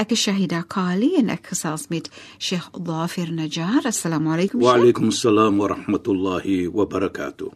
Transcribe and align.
Ek 0.00 0.14
is 0.14 0.22
Shahida 0.24 0.62
Kali 0.64 1.10
en 1.18 1.28
ek 1.28 1.50
gesels 1.50 1.90
met 1.92 2.06
Sheikh 2.40 2.70
Dhafir 2.72 3.28
Najjar. 3.36 3.84
Assalamu 3.84 4.30
alaykum. 4.32 4.62
Wa 4.64 4.78
alaykum 4.78 5.10
assalam 5.12 5.58
wa 5.60 5.66
rahmatullahi 5.74 6.70
wa 6.72 6.86
barakatuh. 6.88 7.50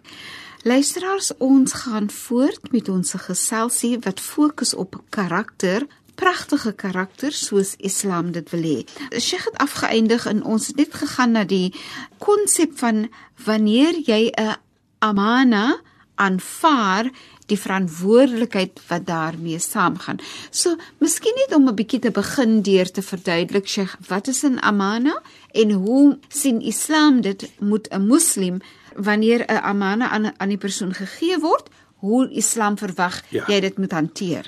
Luisteraars, 0.69 1.31
ons 1.41 1.73
gaan 1.73 2.11
voort 2.13 2.69
met 2.75 2.91
ons 2.93 3.15
geselsie 3.25 3.95
wat 4.05 4.21
fokus 4.21 4.75
op 4.77 5.01
karakter 5.09 5.89
pragtige 6.21 6.75
karakter 6.77 7.33
soos 7.33 7.79
Islam 7.81 8.35
dit 8.37 8.53
wil 8.53 8.69
hê. 8.69 8.77
Sheikh 9.17 9.49
het 9.49 9.57
afgeëindig 9.65 10.29
en 10.29 10.45
ons 10.45 10.69
het 10.69 10.77
net 10.77 10.93
gegaan 11.01 11.33
na 11.39 11.47
die 11.49 11.73
konsep 12.21 12.77
van 12.77 13.07
wanneer 13.49 13.97
jy 14.05 14.29
'n 14.37 14.61
amana 15.01 15.81
aanvaar 16.15 17.11
die 17.50 17.58
verantwoordelikheid 17.58 18.80
wat 18.90 19.06
daarmee 19.08 19.60
saamgaan. 19.60 20.20
So, 20.52 20.76
miskien 21.02 21.36
net 21.42 21.56
om 21.58 21.68
'n 21.68 21.76
bietjie 21.76 22.00
te 22.00 22.12
begin 22.12 22.62
deur 22.62 22.92
te 22.92 23.02
verduidelik 23.02 23.68
Sheikh, 23.68 23.96
wat 24.08 24.28
is 24.28 24.44
'n 24.44 24.60
amana 24.62 25.22
en 25.52 25.72
hoe 25.72 26.18
sien 26.28 26.62
Islam 26.62 27.22
dit 27.22 27.52
moet 27.60 27.88
'n 27.92 28.08
moslim 28.08 28.62
wanneer 28.96 29.46
'n 29.48 29.64
amana 29.64 30.10
aan 30.10 30.34
aan 30.38 30.50
die 30.50 30.58
persoon 30.58 30.94
gegee 30.94 31.40
word, 31.40 31.70
hoe 31.96 32.30
Islam 32.32 32.78
verwag 32.78 33.22
ja. 33.30 33.44
jy 33.48 33.60
dit 33.60 33.78
moet 33.78 33.92
hanteer? 33.92 34.46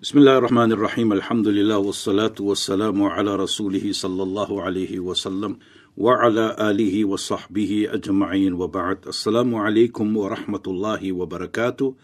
Bismillahirrahmanirrahim. 0.00 1.12
Alhamdulillah 1.12 1.84
wassalatu 1.84 2.44
wassalamu 2.44 3.08
ala 3.10 3.36
rasulih 3.36 3.92
sallallahu 3.92 4.60
alayhi 4.60 4.98
wa 4.98 5.14
sallam. 5.14 5.58
وعلى 5.96 6.56
آله 6.60 7.04
وصحبه 7.04 7.88
أجمعين 7.90 8.52
وبعد 8.52 8.98
السلام 9.06 9.54
عليكم 9.54 10.16
ورحمة 10.16 10.62
الله 10.66 11.12
وبركاته 11.12 11.94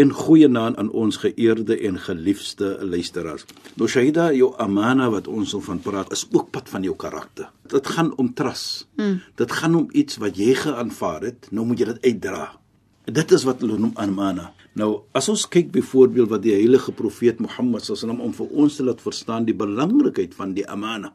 in 0.00 0.12
goeie 0.16 0.48
naam 0.48 0.76
aan 0.80 0.90
ons 0.90 1.18
geëerde 1.20 1.76
en 1.88 1.98
geliefde 2.00 2.78
luisteraars. 2.80 3.44
Nou 3.76 3.88
Shaida, 3.88 4.30
jou 4.32 4.52
amana 4.58 5.10
wat 5.12 5.28
ons 5.28 5.54
van 5.66 5.80
praat 5.84 6.12
is 6.12 6.24
ook 6.32 6.50
pad 6.50 6.68
van 6.72 6.82
jou 6.86 6.96
karakter. 6.96 7.50
Dit 7.68 7.86
gaan 7.86 8.12
om 8.16 8.32
trust. 8.34 8.88
Hmm. 8.96 9.20
Dit 9.36 9.52
gaan 9.52 9.74
om 9.74 9.88
iets 9.92 10.16
wat 10.22 10.36
jy 10.40 10.54
geaanvaar 10.56 11.28
het, 11.28 11.50
nou 11.50 11.66
moet 11.66 11.78
jy 11.78 11.90
dit 11.92 12.04
uitdra. 12.08 12.48
Dit 13.04 13.32
is 13.32 13.44
wat 13.44 13.60
hulle 13.60 13.78
noem 13.78 13.92
amana. 14.00 14.52
Nou, 14.78 15.02
as 15.12 15.28
ons 15.28 15.44
kyk 15.52 15.72
byvoorbeeld 15.74 16.30
wat 16.30 16.44
die 16.44 16.54
heilige 16.54 16.94
profeet 16.96 17.42
Mohammed 17.44 17.84
sallam 17.84 18.22
om 18.24 18.32
vir 18.32 18.54
ons 18.56 18.78
te 18.78 18.86
laat 18.86 19.02
verstaan 19.04 19.44
die 19.44 19.56
belangrikheid 19.56 20.32
van 20.34 20.54
die 20.56 20.64
amana 20.64 21.12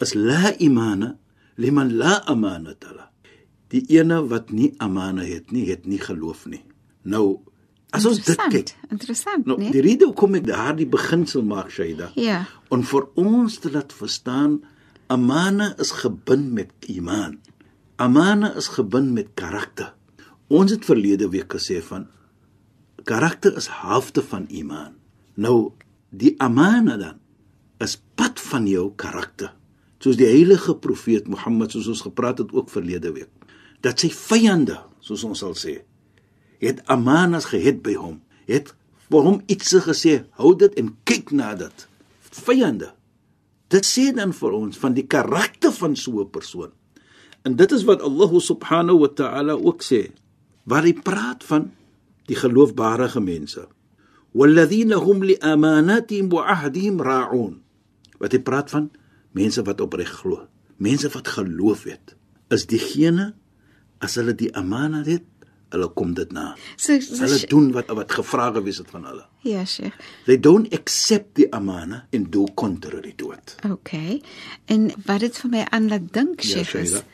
is 0.00 0.14
la 0.16 0.52
imana 0.58 1.14
liman 1.60 1.92
la 1.96 2.20
amanata. 2.28 3.08
Die 3.70 3.84
ene 3.96 4.20
wat 4.28 4.50
nie 4.50 4.72
amana 4.82 5.22
het 5.24 5.52
nie, 5.52 5.68
het 5.68 5.86
nie 5.86 6.00
geloof 6.00 6.46
nie. 6.50 6.62
Nou 7.04 7.40
as 7.96 8.06
ons 8.08 8.20
dit 8.24 8.42
kyk, 8.52 8.72
interessant, 8.90 9.46
nou, 9.46 9.58
nee. 9.60 9.72
Die 9.74 9.82
rede 9.84 10.08
hoekom 10.10 10.38
ek 10.38 10.46
daardie 10.48 10.88
beginsel 10.90 11.44
maak, 11.46 11.72
Shaida. 11.74 12.10
Ja. 12.20 12.44
Om 12.70 12.84
vir 12.86 13.08
ons 13.20 13.58
te 13.62 13.72
laat 13.72 13.94
verstaan 13.96 14.60
amana 15.10 15.72
is 15.82 15.90
gebind 16.02 16.52
met 16.54 16.70
iman. 16.92 17.38
Amana 18.00 18.52
is 18.56 18.70
gebind 18.76 19.12
met 19.16 19.34
karakter. 19.38 19.92
Ons 20.50 20.74
het 20.74 20.86
verlede 20.86 21.28
week 21.30 21.52
gesê 21.54 21.80
van 21.84 22.08
karakter 23.08 23.56
is 23.58 23.68
helfte 23.80 24.22
van 24.22 24.46
iman. 24.54 24.94
Nou 25.34 25.72
die 26.10 26.34
amana 26.42 26.96
dan 26.98 27.18
is 27.80 27.96
pad 28.18 28.40
van 28.50 28.66
jou 28.68 28.90
karakter 28.98 29.54
soos 30.02 30.18
die 30.18 30.28
heilige 30.28 30.74
profeet 30.82 31.28
Mohammed 31.30 31.74
soos 31.74 31.88
ons 31.92 32.02
gepraat 32.04 32.42
het 32.42 32.52
ook 32.56 32.72
verlede 32.72 33.12
week 33.14 33.30
dat 33.84 34.02
sy 34.02 34.10
vyande 34.12 34.78
soos 35.04 35.24
ons 35.28 35.42
sal 35.44 35.54
sê 35.58 35.80
het 36.60 36.82
Amanas 36.86 37.50
gehet 37.50 37.80
by 37.82 37.96
hom. 37.98 38.20
Het 38.46 38.74
vir 39.10 39.26
hom 39.26 39.40
iets 39.50 39.74
gesê, 39.86 40.20
hou 40.38 40.54
dit 40.56 40.74
en 40.80 40.92
kyk 41.08 41.32
na 41.34 41.54
dit. 41.58 41.86
Vyande. 42.30 42.92
Dit 43.70 43.86
sê 43.86 44.10
dan 44.14 44.34
vir 44.34 44.54
ons 44.54 44.78
van 44.78 44.94
die 44.94 45.06
karakter 45.06 45.72
van 45.72 45.96
so 45.96 46.20
'n 46.20 46.30
persoon. 46.30 46.70
En 47.42 47.56
dit 47.56 47.72
is 47.72 47.84
wat 47.84 48.02
Allah 48.02 48.32
subhanahu 48.40 48.98
wa 48.98 49.08
ta'ala 49.08 49.52
ook 49.52 49.82
sê, 49.82 50.12
waar 50.64 50.82
hy 50.82 50.92
praat 50.92 51.44
van 51.44 51.70
die 52.26 52.36
geloofbare 52.36 53.08
mense. 53.20 53.66
Walladhina 54.32 55.00
hum 55.02 55.24
li 55.24 55.36
amanatihim 55.40 56.28
wa 56.30 56.44
ahdihim 56.52 57.00
ra'un. 57.00 57.62
Wat 58.18 58.32
hy 58.32 58.38
praat 58.38 58.70
van 58.70 58.90
mense 59.32 59.62
wat 59.62 59.80
opreg 59.80 60.10
glo, 60.20 60.46
mense 60.76 61.08
wat 61.08 61.28
geloof 61.28 61.84
het, 61.84 62.14
is 62.50 62.66
diegene 62.66 63.34
as 63.98 64.14
hulle 64.14 64.34
die 64.34 64.52
amanat 64.54 65.06
het, 65.06 65.24
hulle 65.74 65.88
kom 65.94 66.14
dit 66.14 66.32
na. 66.34 66.54
So, 66.76 66.98
so 67.00 67.22
hulle 67.24 67.40
doen 67.50 67.70
wat 67.76 67.92
wat 67.96 68.12
gevra 68.18 68.50
gewees 68.56 68.80
het 68.82 68.90
van 68.90 69.06
hulle. 69.08 69.24
Ja, 69.46 69.64
Sheikh. 69.64 69.96
They 70.26 70.36
don't 70.38 70.72
accept 70.74 71.34
the 71.38 71.48
amana 71.56 72.04
and 72.12 72.30
do 72.32 72.46
contrary 72.54 73.14
to 73.16 73.32
it. 73.32 73.56
Okay. 73.64 74.20
En 74.66 74.90
wat 75.06 75.24
dit 75.24 75.40
vir 75.42 75.50
my 75.50 75.64
aan 75.70 75.88
laat 75.88 76.12
dink, 76.12 76.42
Ja, 76.42 76.64
Sheikh, 76.64 76.74
is 76.74 76.94
Shaida. 76.96 77.04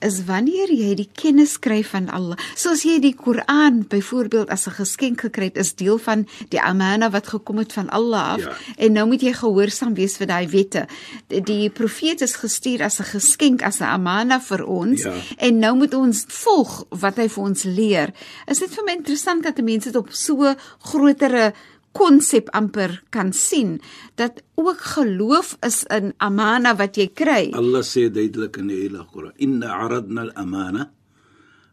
Is 0.00 0.24
wanneer 0.24 0.68
jy 0.70 0.94
die 0.94 1.08
kennis 1.12 1.58
kry 1.58 1.82
van 1.84 2.08
Allah. 2.08 2.36
Soos 2.54 2.82
jy 2.84 2.98
die 3.00 3.14
Koran 3.14 3.84
byvoorbeeld 3.88 4.48
as 4.50 4.66
'n 4.68 4.70
geskenk 4.70 5.20
gekry 5.20 5.44
het, 5.44 5.56
is 5.56 5.74
deel 5.74 5.98
van 5.98 6.26
die 6.50 6.60
amana 6.60 7.10
wat 7.10 7.26
gekom 7.26 7.58
het 7.58 7.72
van 7.72 7.88
Allah 7.90 8.32
af 8.34 8.40
Ja. 8.40 8.52
en 8.76 8.92
nou 8.92 9.06
moet 9.06 9.20
jy 9.20 9.32
gehoorsaam 9.32 9.94
wees 9.94 10.16
vir 10.16 10.26
daai 10.26 10.46
wette. 10.48 10.86
Die, 11.26 11.40
die 11.42 11.70
profeet 11.70 12.20
is 12.20 12.36
gestuur 12.36 12.82
as 12.82 13.00
'n 13.00 13.04
geskenk, 13.04 13.62
as 13.62 13.80
'n 13.80 13.84
amana 13.84 14.40
vir 14.40 14.64
ons 14.66 15.02
Ja. 15.02 15.12
en 15.38 15.58
nou 15.58 15.76
moet 15.76 15.94
ons 15.94 16.24
volg 16.28 16.84
wat 16.90 17.16
hy 17.16 17.28
vir 17.28 17.44
ons 17.44 17.62
leer. 17.64 18.12
Is 18.46 18.58
dit 18.58 18.70
vir 18.70 18.84
my 18.84 18.92
interessant 18.92 19.42
dat 19.42 19.58
mense 19.58 19.90
dit 19.90 19.96
op 19.96 20.08
so 20.12 20.54
grotere 20.78 21.52
konsep 21.98 22.46
amper 22.54 23.02
kan 23.10 23.32
sien 23.34 23.80
dat 24.14 24.42
ook 24.54 24.80
geloof 24.94 25.56
is 25.66 25.84
'n 25.90 26.14
amana 26.18 26.76
wat 26.78 26.94
jy 26.96 27.08
kry. 27.20 27.44
Allah 27.52 27.82
sê 27.82 28.06
duidelik 28.10 28.56
in 28.56 28.66
die 28.68 28.78
Heilige 28.86 29.06
Koran: 29.12 29.32
"Inna 29.36 29.66
'aradna 29.74 30.20
al-amana 30.30 30.82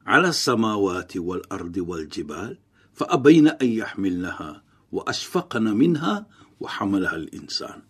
'ala 0.05 0.27
as-samawati 0.33 1.19
wal-ardi 1.19 1.81
wal-jibal 1.81 2.57
fa 2.93 3.05
abayna 3.09 3.51
an 3.61 3.69
yahmilnaha 3.81 4.61
wa 4.91 5.01
ashfaqna 5.05 5.73
minha 5.75 6.25
wa 6.61 6.67
hamalaha 6.69 7.15
al-insan." 7.15 7.81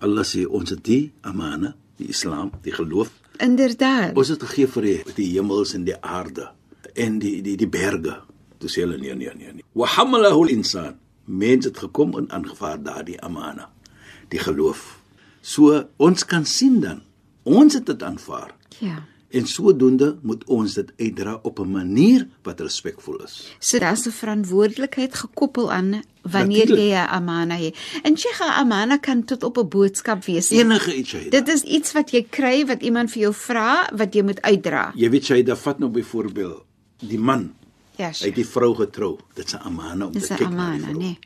Allah 0.00 0.24
sê 0.24 0.44
ons 0.46 0.70
het 0.70 0.82
die 0.84 1.12
amana, 1.22 1.74
die 1.98 2.08
Islam, 2.08 2.50
die 2.62 2.72
geloof, 2.72 3.08
Inderdaad. 3.40 4.12
ons 4.16 4.28
het 4.28 4.42
gegee 4.42 4.66
vir 4.66 4.82
die, 4.82 5.02
die 5.16 5.30
hemels 5.36 5.74
en 5.74 5.84
die 5.84 5.96
aarde 6.02 6.50
en 6.94 7.18
die 7.18 7.40
die 7.42 7.56
die 7.56 7.68
berge. 7.68 8.14
Toe 8.58 8.68
sê 8.68 8.80
hulle 8.84 8.98
nee 8.98 9.14
nee 9.14 9.30
nee 9.36 9.52
nee. 9.52 9.64
Wa 9.74 9.86
hamalahu 9.86 10.48
al-insan. 11.26 11.38
Mens 11.38 11.64
het 11.64 11.78
gekom 11.78 12.16
en 12.16 12.30
aangevaar 12.30 12.82
daardie 12.82 13.20
amana, 13.20 13.70
die 14.28 14.38
geloof. 14.38 15.00
So 15.40 15.88
ons 15.96 16.24
kan 16.24 16.44
sien 16.44 16.80
dan, 16.80 17.02
ons 17.42 17.74
het 17.74 17.86
dit 17.86 18.02
aanvaar. 18.02 18.54
Ja. 18.78 19.02
En 19.30 19.46
sodoende 19.46 20.18
moet 20.22 20.44
ons 20.44 20.74
dit 20.74 20.92
uitdra 20.96 21.38
op 21.42 21.58
'n 21.58 21.70
manier 21.70 22.28
wat 22.42 22.60
respekvol 22.60 23.16
is. 23.24 23.56
So 23.58 23.78
daar's 23.78 24.06
'n 24.06 24.10
verantwoordelikheid 24.10 25.14
gekoppel 25.14 25.72
aan 25.72 26.02
wanneer 26.22 26.68
Natuurlijk. 26.68 26.88
jy 26.88 26.94
'n 26.94 27.08
amana 27.08 27.56
het. 27.56 27.76
En 28.02 28.16
Sheikh, 28.16 28.40
'n 28.40 28.58
amana 28.60 28.96
kan 28.96 29.24
tot 29.24 29.42
op 29.42 29.58
'n 29.58 29.68
boodskap 29.68 30.24
wees. 30.24 30.50
Enige 30.50 30.96
iets 30.96 31.10
jy. 31.10 31.28
Dit 31.28 31.48
is 31.48 31.62
iets 31.62 31.92
wat 31.92 32.10
jy 32.10 32.26
kry 32.30 32.66
wat 32.66 32.82
iemand 32.82 33.10
vir 33.10 33.20
jou 33.20 33.34
vra 33.34 33.90
wat 33.94 34.14
jy 34.14 34.22
moet 34.22 34.42
uitdra. 34.42 34.92
Jy 34.94 35.10
weet 35.10 35.26
jy, 35.26 35.42
daar 35.42 35.56
vat 35.56 35.78
nou 35.78 35.90
byvoorbeeld 35.90 36.64
die 36.98 37.18
man, 37.18 37.54
Ja, 37.96 38.10
hy 38.12 38.28
het 38.28 38.34
die 38.34 38.46
vrou 38.46 38.74
getrou. 38.74 39.18
Dit's 39.34 39.54
'n 39.54 39.62
amana 39.64 40.06
om 40.06 40.12
Dis 40.12 40.26
te 40.26 40.34
'n 40.34 40.36
kyk 40.36 40.50
na 40.50 40.54
die 40.54 40.58
amana, 40.58 40.86
vrou. 40.86 40.98
nee. 40.98 41.18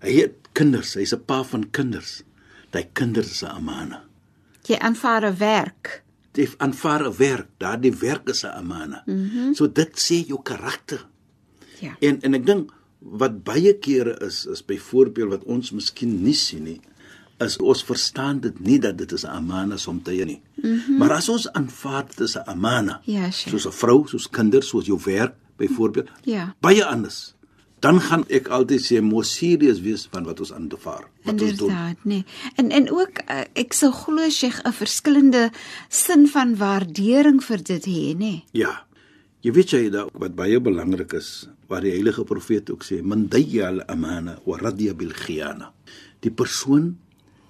Hy 0.00 0.12
het 0.20 0.34
kinders, 0.52 0.94
hy's 0.94 1.12
'n 1.14 1.24
pa 1.24 1.42
van 1.44 1.70
kinders. 1.70 2.22
Daai 2.70 2.88
kinders 2.92 3.30
is 3.30 3.42
'n 3.42 3.46
amana. 3.46 4.04
Jy 4.66 4.78
aanvaar 4.78 5.24
'n 5.26 5.36
werk. 5.38 6.02
Jy 6.32 6.48
aanvaar 6.58 7.06
'n 7.06 7.16
werk, 7.16 7.48
daardie 7.58 7.94
werk 7.94 8.28
is 8.28 8.44
'n 8.44 8.54
amana. 8.54 9.02
Mm 9.06 9.30
-hmm. 9.30 9.54
So 9.54 9.72
dit 9.72 9.92
sê 9.98 10.26
jou 10.26 10.42
karakter. 10.42 11.06
Ja. 11.80 11.96
En 12.00 12.20
en 12.22 12.34
ek 12.34 12.46
dink 12.46 12.72
wat 12.98 13.42
baie 13.44 13.78
kere 13.78 14.18
is 14.26 14.46
is 14.46 14.64
byvoorbeeld 14.64 15.28
wat 15.30 15.44
ons 15.44 15.70
miskien 15.70 16.22
nie 16.22 16.34
sien 16.34 16.62
nie 16.62 16.80
is 17.42 17.56
ons 17.56 17.84
verstaan 17.84 18.40
dit 18.40 18.60
nie 18.60 18.78
dat 18.78 18.98
dit 18.98 19.12
is 19.12 19.24
'n 19.24 19.28
amana 19.28 19.76
soms 19.76 20.06
nie. 20.06 20.42
Mm 20.54 20.78
-hmm. 20.78 20.98
Maar 20.98 21.10
as 21.10 21.28
ons 21.28 21.52
aanvaar 21.52 22.06
dit 22.06 22.20
is 22.20 22.36
'n 22.36 22.42
amana. 22.46 23.00
Ja, 23.04 23.30
sure. 23.30 23.58
Soos 23.58 23.66
'n 23.66 23.78
vrou, 23.78 24.06
soos 24.08 24.30
kinders, 24.30 24.68
soos 24.68 24.86
jou 24.86 25.00
werk 25.04 25.34
byvoorbeeld. 25.62 26.10
Ja. 26.28 26.50
Baie 26.64 26.84
anders. 26.84 27.34
Dan 27.82 27.98
gaan 28.00 28.22
ek 28.30 28.46
altyd 28.54 28.82
sê 28.84 29.00
mos 29.02 29.32
serieus 29.34 29.80
wees 29.82 30.04
van 30.12 30.26
wat 30.28 30.38
ons 30.44 30.52
aanvaar. 30.54 31.08
Wat 31.26 31.34
ons 31.34 31.58
doen. 31.58 31.72
Inderdaad, 31.72 32.04
nee. 32.06 32.24
En 32.60 32.70
en 32.70 32.86
ook 32.94 33.24
uh, 33.26 33.42
ek 33.58 33.74
sou 33.74 33.90
glo 33.90 34.28
Sheikh 34.30 34.62
'n 34.62 34.72
verskillende 34.72 35.50
sin 35.88 36.28
van 36.30 36.54
waardering 36.56 37.42
vir 37.42 37.62
dit 37.62 37.84
hê, 37.90 38.14
nê. 38.14 38.34
Ja. 38.54 38.86
Jy 39.42 39.50
weet 39.52 39.70
jy 39.74 39.90
dat 39.90 40.14
wat 40.14 40.36
baie 40.38 40.60
belangrik 40.62 41.16
is, 41.18 41.48
waar 41.66 41.82
die 41.82 41.90
heilige 41.90 42.22
profeet 42.24 42.70
ook 42.70 42.84
sê, 42.86 43.02
"Man 43.02 43.26
dayya 43.26 43.68
al-amana 43.74 44.38
wa 44.46 44.56
radiya 44.56 44.94
bil 44.94 45.10
khiyana." 45.10 45.72
Die 46.20 46.30
persoon 46.30 46.98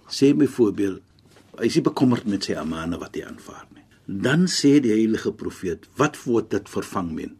sê 0.08 0.32
byvoorbeeld 0.32 1.02
hy 1.60 1.66
is 1.66 1.76
nie 1.76 1.84
bekommerd 1.84 2.24
met 2.24 2.44
sy 2.44 2.56
amana 2.56 2.98
wat 2.98 3.14
hy 3.14 3.26
aanvaar 3.28 3.66
nie. 3.74 3.84
Dan 4.06 4.48
sê 4.50 4.80
die 4.80 4.94
heilige 4.94 5.32
profeet, 5.32 5.86
wat 5.96 6.16
word 6.24 6.50
dit 6.50 6.68
vervang 6.68 7.12
men? 7.12 7.36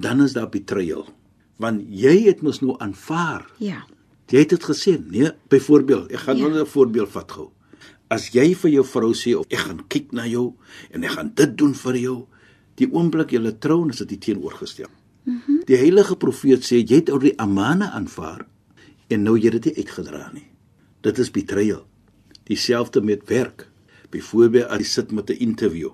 Dan 0.00 0.22
is 0.22 0.32
daar 0.34 0.48
betrayal. 0.50 1.06
Want 1.62 1.84
jy 1.86 2.24
het 2.26 2.42
mos 2.42 2.60
nou 2.64 2.74
aanvaar. 2.82 3.46
Ja. 3.62 3.84
Jy 4.32 4.38
het 4.42 4.54
dit 4.56 4.64
gesê, 4.64 4.96
nee, 4.98 5.30
byvoorbeeld, 5.52 6.10
ek 6.10 6.24
gaan 6.26 6.36
Ja. 6.36 6.48
nou 6.48 6.60
'n 6.60 6.66
voorbeeld 6.66 7.10
vat 7.10 7.32
gou. 7.32 7.50
As 8.08 8.28
jy 8.32 8.54
vir 8.54 8.70
jou 8.70 8.84
vrou 8.84 9.12
sê 9.14 9.34
of 9.38 9.46
ek 9.48 9.58
gaan 9.58 9.86
kyk 9.88 10.12
na 10.12 10.26
jou 10.26 10.54
en 10.90 11.04
ek 11.04 11.10
gaan 11.10 11.32
dit 11.34 11.56
doen 11.58 11.74
vir 11.74 11.96
jou, 11.96 12.26
die 12.74 12.88
oomblik 12.92 13.30
jy 13.30 13.52
trou, 13.58 13.88
is 13.88 13.96
dit 13.98 14.08
die 14.08 14.18
teenoorgestel. 14.18 14.88
Mm 15.24 15.40
-hmm. 15.46 15.62
Die 15.66 15.76
heilige 15.76 16.16
profeet 16.16 16.64
sê 16.64 16.84
jy 16.84 16.96
het 16.96 17.10
oor 17.10 17.20
die 17.20 17.38
amana 17.38 17.90
aanvaar 17.92 18.46
en 19.08 19.22
nou 19.22 19.38
jy 19.38 19.50
dit 19.50 19.64
nie 19.64 19.76
uitgedra 19.76 20.30
nie. 20.32 20.50
Dit 21.00 21.18
is 21.18 21.30
betrayal. 21.30 21.86
Dieselfde 22.44 23.00
met 23.00 23.28
werk. 23.28 23.68
Byvoorbeeld 24.10 24.66
as 24.68 24.78
jy 24.78 24.84
sit 24.84 25.12
met 25.12 25.30
'n 25.30 25.38
interview 25.38 25.90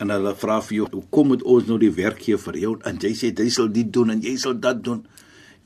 en 0.00 0.12
hulle 0.14 0.32
vra 0.36 0.60
vir 0.64 0.76
jou, 0.76 0.86
"Hoekom 0.92 1.26
moet 1.28 1.42
ons 1.42 1.66
nou 1.66 1.78
die 1.78 1.92
werk 1.92 2.22
gee 2.22 2.36
vir 2.36 2.56
jou?" 2.56 2.78
en 2.84 2.98
jy 2.98 3.12
sê, 3.12 3.38
"Jy 3.38 3.48
sal 3.50 3.68
dit 3.68 3.92
doen 3.92 4.10
en 4.10 4.20
jy 4.20 4.36
sal 4.36 4.54
dat 4.54 4.82
doen." 4.82 5.06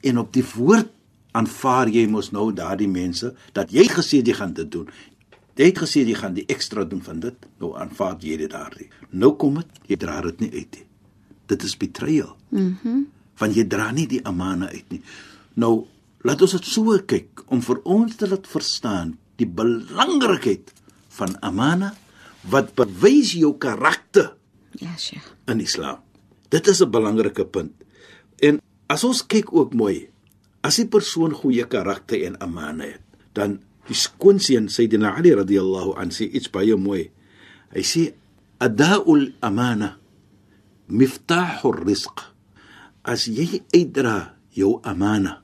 En 0.03 0.19
op 0.19 0.33
die 0.33 0.45
woord 0.55 0.89
aanvaar 1.33 1.89
jy 1.89 2.07
mos 2.07 2.31
nou 2.31 2.53
daardie 2.53 2.89
mense 2.89 3.35
dat 3.53 3.71
jy 3.71 3.87
gesê 3.89 4.23
jy 4.23 4.35
gaan 4.35 4.53
dit 4.53 4.71
doen. 4.71 4.89
Jy 5.55 5.65
het 5.65 5.79
gesê 5.79 6.05
jy 6.07 6.15
gaan 6.15 6.35
die 6.35 6.47
ekstra 6.47 6.85
doen 6.85 7.03
van 7.03 7.21
dit. 7.21 7.35
Nou 7.59 7.75
aanvaar 7.79 8.17
jy 8.21 8.37
dit 8.37 8.51
daardie. 8.51 8.89
Nou 9.11 9.35
kom 9.39 9.55
dit, 9.55 9.67
jy 9.87 9.97
dra 9.97 10.21
dit 10.21 10.41
nie 10.41 10.51
uit 10.53 10.79
nie. 10.79 10.87
Dit 11.47 11.63
is 11.63 11.77
betrayal. 11.77 12.37
Mhm. 12.51 12.71
Mm 12.85 13.07
Want 13.35 13.57
jy 13.57 13.65
dra 13.67 13.91
nie 13.91 14.07
die 14.07 14.21
amana 14.23 14.69
uit 14.71 14.91
nie. 14.91 15.01
Nou 15.59 15.87
laat 16.23 16.43
ons 16.43 16.53
dit 16.55 16.65
so 16.65 16.99
kyk 17.03 17.43
om 17.51 17.61
vir 17.61 17.81
ons 17.83 18.15
te 18.17 18.29
laat 18.29 18.47
verstaan 18.47 19.17
die 19.37 19.47
belangrikheid 19.47 20.71
van 21.19 21.35
amana 21.43 21.91
wat 22.51 22.75
bewys 22.75 23.33
jou 23.33 23.55
karakter 23.59 24.35
Ja, 24.81 24.97
Sheikh. 24.99 25.25
in 25.47 25.61
Islam. 25.61 25.99
Dit 26.49 26.67
is 26.67 26.81
'n 26.83 26.91
belangrike 26.91 27.45
punt. 27.47 27.73
En 28.39 28.61
as 28.87 29.05
ons 29.05 29.27
kyk 29.27 29.53
ook 29.53 29.75
mooi, 29.75 30.09
as 30.61 30.79
'n 30.79 30.89
persoon 30.89 31.33
goeie 31.33 31.67
karakter 31.67 32.23
en 32.25 32.41
amana 32.41 32.85
het, 32.85 33.01
dan 33.33 33.61
die 33.87 33.95
skoonseun 33.97 34.69
Sayyidina 34.69 35.17
Ali 35.17 35.35
radhiyallahu 35.35 35.95
an 35.97 36.11
sê 36.11 36.29
iets 36.33 36.51
baie 36.51 36.77
mooi. 36.77 37.11
Hy 37.75 37.83
sê 37.83 38.15
ada'ul 38.59 39.33
amana 39.41 39.99
miftahur 40.89 41.85
rizq. 41.85 42.21
As 43.05 43.27
jy 43.27 43.63
uitdra 43.75 44.37
jou 44.51 44.81
amana, 44.83 45.43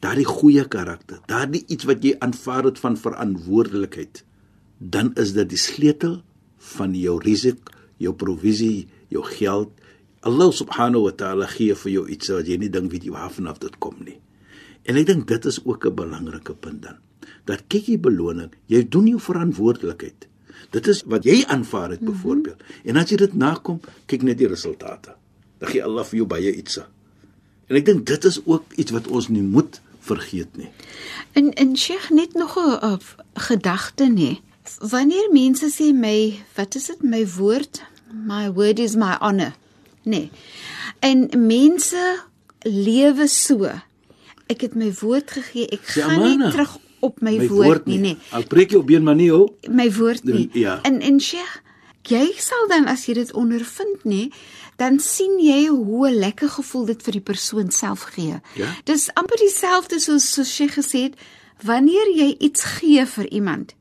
daardie 0.00 0.24
goeie 0.26 0.64
karakter, 0.68 1.20
daardie 1.26 1.64
iets 1.68 1.84
wat 1.84 2.02
jy 2.02 2.16
aanvaar 2.18 2.64
het 2.64 2.78
van 2.78 2.96
verantwoordelikheid, 2.96 4.24
dan 4.78 5.12
is 5.16 5.32
dit 5.32 5.48
die 5.48 5.58
sleutel 5.58 6.22
van 6.76 6.94
jou 6.94 7.18
risiko, 7.22 7.72
jou 7.98 8.14
provisie, 8.14 8.88
jou 9.08 9.24
geld. 9.24 9.70
Allah 10.26 10.52
subhanahu 10.52 11.08
wa 11.08 11.12
ta'ala 11.12 11.46
gee 11.46 11.74
vir 11.74 11.92
jou 11.92 12.06
iets 12.08 12.32
wat 12.34 12.48
jy 12.50 12.58
nie 12.58 12.70
dink 12.70 12.92
weet 12.92 13.04
jy 13.06 13.12
waarvan 13.14 13.50
af 13.50 13.60
dit 13.62 13.78
kom 13.78 13.96
nie. 14.04 14.18
En 14.88 14.96
ek 14.96 15.06
dink 15.06 15.28
dit 15.28 15.44
is 15.44 15.60
ook 15.64 15.86
'n 15.86 15.94
belangrike 15.94 16.54
punt 16.54 16.82
dan. 16.82 16.98
Dat 17.44 17.62
kyk 17.68 17.86
jy 17.88 17.98
beloning, 17.98 18.50
jy 18.66 18.88
doen 18.88 19.06
jou 19.06 19.20
verantwoordelikheid. 19.20 20.28
Dit 20.70 20.86
is 20.86 21.02
wat 21.06 21.24
jy 21.24 21.44
aanvaar 21.46 21.90
het 21.90 22.00
byvoorbeeld. 22.00 22.58
Mm 22.58 22.66
-hmm. 22.66 22.88
En 22.90 22.96
as 22.96 23.10
jy 23.10 23.16
dit 23.16 23.34
nakom, 23.34 23.80
kyk 24.06 24.22
net 24.22 24.38
die 24.38 24.48
resultate. 24.48 25.14
Dan 25.58 25.68
gee 25.68 25.84
Allah 25.84 26.04
vir 26.04 26.16
jou 26.16 26.26
baie 26.26 26.54
iets. 26.54 26.78
En 27.66 27.76
ek 27.76 27.84
dink 27.84 28.06
dit 28.06 28.24
is 28.24 28.40
ook 28.44 28.72
iets 28.76 28.90
wat 28.90 29.06
ons 29.06 29.28
nie 29.28 29.42
moet 29.42 29.80
vergeet 30.00 30.56
nie. 30.56 30.68
En 31.32 31.52
en 31.52 31.76
Sheikh 31.76 32.10
net 32.10 32.34
nog 32.34 32.56
'n 32.56 32.78
'n 32.80 33.00
gedagte 33.34 34.04
nê. 34.04 34.40
Wanneer 34.78 35.28
mense 35.32 35.70
sê 35.72 35.92
my, 35.94 36.38
wat 36.56 36.74
is 36.74 36.86
dit 36.86 37.02
my 37.02 37.24
woord? 37.36 37.82
My 38.12 38.48
word 38.52 38.78
is 38.78 38.96
my 38.96 39.16
honor. 39.20 39.54
Nee. 40.02 40.30
En 41.00 41.28
mense 41.36 42.04
lewe 42.62 43.28
so. 43.28 43.70
Ek 44.48 44.60
het 44.60 44.74
my 44.74 44.92
woord 45.00 45.30
gegee. 45.30 45.68
Ek 45.68 45.84
Sê 45.84 46.04
gaan 46.04 46.24
nie 46.24 46.50
terug 46.50 46.78
op 47.00 47.20
my, 47.20 47.36
my 47.38 47.48
woord 47.48 47.86
nie, 47.86 47.98
nee. 48.02 48.16
Al 48.34 48.46
preek 48.50 48.72
jy 48.74 48.80
op 48.80 48.90
een 48.90 49.04
manier, 49.06 49.34
ho, 49.36 49.48
My 49.70 49.86
woord 49.94 50.24
nie. 50.26 50.48
Ja. 50.58 50.78
En 50.82 51.00
en 51.04 51.20
Sheikh, 51.22 51.60
jy 52.08 52.24
sal 52.40 52.66
dan 52.72 52.88
as 52.90 53.06
jy 53.06 53.18
dit 53.20 53.32
ondervind 53.38 54.06
nê, 54.08 54.28
dan 54.78 54.98
sien 55.02 55.38
jy 55.42 55.66
hoe 55.68 56.08
'n 56.08 56.18
lekker 56.18 56.48
gevoel 56.48 56.86
dit 56.86 57.02
vir 57.02 57.12
die 57.12 57.26
persoon 57.30 57.70
self 57.70 58.02
gee. 58.14 58.40
Ja. 58.54 58.74
Dis 58.84 59.10
amper 59.14 59.36
dieselfde 59.36 60.00
soos 60.00 60.32
soos 60.32 60.54
Sheikh 60.54 60.74
gesê 60.78 61.10
het, 61.10 61.14
wanneer 61.62 62.08
jy 62.14 62.36
iets 62.38 62.64
gee 62.64 63.06
vir 63.06 63.26
iemand, 63.28 63.74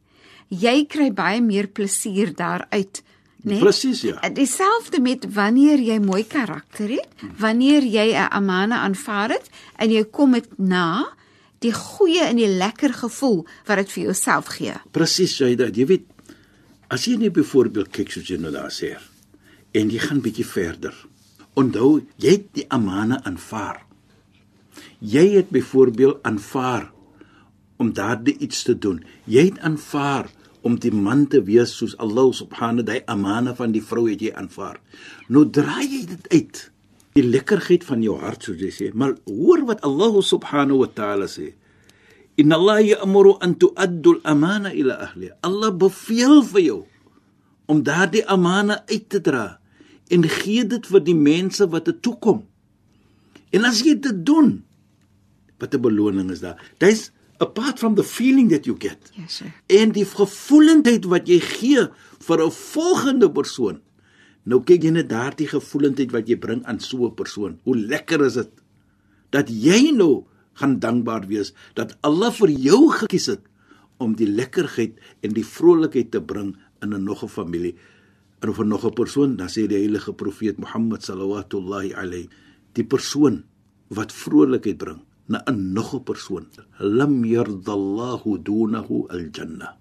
jy 0.50 0.86
kry 0.90 1.12
baie 1.12 1.42
meer 1.42 1.68
plesier 1.68 2.34
daaruit, 2.36 3.04
né? 3.44 3.60
Presies, 3.60 4.02
ja. 4.02 4.30
Dieselfde 4.30 5.00
met 5.04 5.28
wanneer 5.34 5.80
jy 5.80 6.00
mooi 6.04 6.24
karakter 6.28 6.90
het, 6.90 7.08
wanneer 7.40 7.84
jy 7.84 8.14
'n 8.14 8.32
amana 8.32 8.84
aanvaar 8.84 9.30
het 9.30 9.50
en 9.78 9.92
jy 9.92 10.04
kom 10.04 10.32
dit 10.32 10.48
na, 10.58 11.18
die 11.60 11.74
goeie 11.74 12.22
en 12.22 12.38
die 12.38 12.48
lekker 12.48 12.94
gevoel 12.94 13.46
wat 13.66 13.78
dit 13.78 13.92
vir 13.92 14.04
jouself 14.04 14.46
gee. 14.58 14.74
Presies, 14.92 15.38
jy 15.38 15.56
dit. 15.56 15.78
Jy 15.78 15.86
weet, 15.86 16.06
as 16.90 17.06
jy 17.06 17.18
net 17.18 17.34
byvoorbeeld 17.34 17.90
kyk 17.92 18.12
soos 18.12 18.30
jy 18.30 18.38
nou 18.38 18.52
daar 18.52 18.72
sê 18.72 18.96
en 19.74 19.90
jy 19.90 20.00
gaan 20.00 20.22
bietjie 20.22 20.46
verder. 20.46 20.94
Onthou, 21.58 22.06
jy 22.22 22.32
het 22.38 22.54
die 22.54 22.66
amana 22.70 23.20
aanvaar. 23.26 23.84
Jy 25.00 25.36
het 25.36 25.50
byvoorbeeld 25.50 26.24
aanvaar 26.24 26.92
om 27.78 27.94
daardie 27.94 28.38
iets 28.40 28.64
te 28.64 28.78
doen. 28.78 29.04
Jy 29.26 29.46
het 29.52 29.60
aanvaar 29.60 30.30
om 30.62 30.78
die 30.82 30.92
man 30.92 31.28
te 31.32 31.42
wees 31.46 31.76
soos 31.78 31.96
Allah 32.02 32.32
subhanahu 32.34 32.86
die 32.88 33.04
amana 33.08 33.54
van 33.56 33.76
die 33.76 33.84
vrou 33.84 34.08
het 34.10 34.22
jy 34.22 34.34
aanvaar. 34.34 34.80
Nou 35.30 35.46
draai 35.50 35.86
jy 35.86 36.02
dit 36.10 36.28
uit. 36.34 36.64
Die 37.18 37.26
lekkerheid 37.26 37.86
van 37.88 38.04
jou 38.06 38.18
hart 38.22 38.46
soos 38.46 38.60
jy 38.62 38.72
sê, 38.74 38.90
maar 38.94 39.16
hoor 39.26 39.66
wat 39.70 39.82
Allah 39.88 40.20
subhanahu 40.22 40.84
wa 40.84 40.90
ta'ala 40.94 41.30
sê. 41.32 41.54
Inna 42.38 42.60
Allah 42.60 42.82
ya'muru 42.86 43.38
an 43.42 43.56
tu'addu 43.58 44.20
al-amana 44.20 44.74
ila 44.74 45.00
ahliha. 45.08 45.40
Allah 45.42 45.74
beveel 45.74 46.44
vir 46.46 46.62
jou 46.62 46.82
om 47.68 47.82
daardie 47.84 48.24
amana 48.30 48.84
uit 48.88 49.10
te 49.10 49.20
dra 49.24 49.58
en 50.14 50.24
gee 50.24 50.64
dit 50.64 50.86
vir 50.88 51.04
die 51.04 51.18
mense 51.18 51.66
wat 51.74 51.90
dit 51.90 51.98
toekom. 52.06 52.46
En 53.52 53.66
as 53.68 53.82
jy 53.84 53.98
dit 54.00 54.24
doen, 54.26 54.62
wat 55.60 55.74
'n 55.74 55.82
beloning 55.82 56.32
is 56.32 56.40
daar? 56.40 56.62
Dis 56.78 57.12
apart 57.40 57.80
from 57.80 57.96
the 57.96 58.04
feeling 58.04 58.50
that 58.50 58.66
you 58.66 58.76
get 58.80 59.12
Ja, 59.16 59.28
sure. 59.28 59.52
en 59.68 59.92
die 59.92 60.06
gevoelendheid 60.06 61.06
wat 61.06 61.28
jy 61.28 61.40
gee 61.40 61.88
vir 62.20 62.38
'n 62.46 62.52
volgende 62.52 63.32
persoon. 63.32 63.82
Nou 64.46 64.64
kyk 64.64 64.84
jy 64.84 64.92
net 64.92 65.10
daardie 65.10 65.48
gevoelendheid 65.48 66.12
wat 66.12 66.28
jy 66.28 66.36
bring 66.38 66.64
aan 66.66 66.80
so 66.80 67.06
'n 67.06 67.16
persoon. 67.16 67.60
Hoe 67.64 67.76
lekker 67.78 68.22
is 68.26 68.34
dit 68.34 68.50
dat 69.32 69.50
jy 69.50 69.92
nou 69.92 70.26
gaan 70.54 70.80
dankbaar 70.80 71.28
wees 71.28 71.54
dat 71.76 71.98
Allah 72.02 72.32
vir 72.32 72.50
jou 72.50 72.90
gekies 72.92 73.26
het 73.28 73.42
om 74.00 74.16
die 74.16 74.28
lekkerheid 74.28 74.94
en 75.22 75.34
die 75.34 75.46
vrolikheid 75.46 76.12
te 76.12 76.22
bring 76.22 76.56
in 76.82 76.94
'n 76.94 77.04
nog 77.04 77.24
'n 77.24 77.28
familie 77.30 77.76
en 78.42 78.54
vir 78.54 78.66
nog 78.66 78.86
'n 78.86 78.94
persoon. 78.94 79.36
Dan 79.36 79.48
sê 79.48 79.68
die 79.68 79.78
heilige 79.78 80.14
profeet 80.14 80.58
Mohammed 80.60 81.04
sallallahu 81.04 81.94
alayhi 81.94 82.30
die 82.74 82.84
persoon 82.86 83.44
wat 83.90 84.12
vrolikheid 84.12 84.78
bring 84.78 85.02
na 85.28 85.44
'n 85.46 85.74
nog 85.74 85.94
'n 85.96 86.04
persoon. 86.04 86.46
Lam 86.80 87.26
yardallahu 87.26 88.40
dunahu 88.44 89.08
al-jannah. 89.10 89.74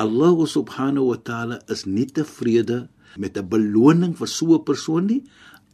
Allah 0.00 0.36
subhanahu 0.46 1.12
wa 1.12 1.18
ta'ala 1.20 1.56
is 1.68 1.84
nie 1.84 2.06
tevrede 2.06 2.88
met 3.16 3.36
'n 3.36 3.48
beloning 3.48 4.14
vir 4.16 4.28
so 4.28 4.54
'n 4.54 4.64
persoon 4.64 5.06
nie 5.06 5.22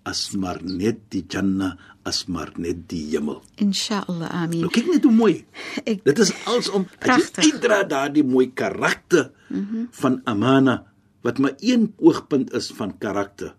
as 0.06 0.30
maar 0.38 0.62
net 0.62 1.10
die 1.10 1.24
Jannah, 1.26 1.74
as 2.06 2.26
maar 2.30 2.52
net 2.62 2.86
die 2.86 3.02
hemel. 3.10 3.40
Inshallah, 3.58 4.30
amin. 4.30 4.62
Nou 4.62 4.70
kyk 4.70 4.86
net 4.86 5.06
hoe 5.06 5.14
mooi. 5.14 5.34
Ek 5.90 6.04
Dit 6.06 6.22
is 6.22 6.30
als 6.46 6.70
om 6.70 6.86
uitdra 7.02 7.82
daardie 7.90 8.22
mooi 8.24 8.52
karakter 8.54 9.32
mm 9.50 9.66
-hmm. 9.66 9.88
van 9.90 10.20
amana 10.24 10.86
wat 11.26 11.38
maar 11.42 11.58
een 11.58 11.92
oogpunt 11.98 12.52
is 12.54 12.70
van 12.70 12.98
karakter. 12.98 13.54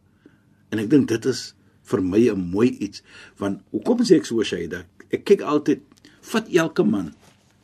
En 0.72 0.80
ek 0.80 0.90
dink 0.90 1.12
dit 1.12 1.26
is 1.26 1.54
vir 1.84 2.04
my 2.04 2.24
'n 2.32 2.40
mooi 2.40 2.70
iets 2.80 3.04
want 3.38 3.60
hoekom 3.72 4.04
sê 4.08 4.16
ek 4.16 4.26
so 4.26 4.44
Shaida? 4.44 4.88
Ek 5.14 5.24
kyk 5.26 5.42
altyd 5.42 5.82
vat 6.32 6.50
elke 6.52 6.84
man 6.84 7.14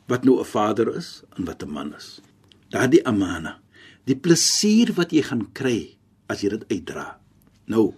wat 0.08 0.24
nou 0.24 0.40
'n 0.40 0.44
vader 0.44 0.88
is 0.96 1.22
en 1.36 1.44
wat 1.44 1.62
'n 1.62 1.70
man 1.70 1.94
is. 1.94 2.20
Daardie 2.70 3.04
amana, 3.06 3.60
die 4.04 4.16
plesier 4.16 4.92
wat 4.94 5.12
jy 5.12 5.22
gaan 5.22 5.52
kry 5.52 5.96
as 6.28 6.40
jy 6.42 6.48
dit 6.48 6.64
uitdra. 6.70 7.18
Nou, 7.66 7.94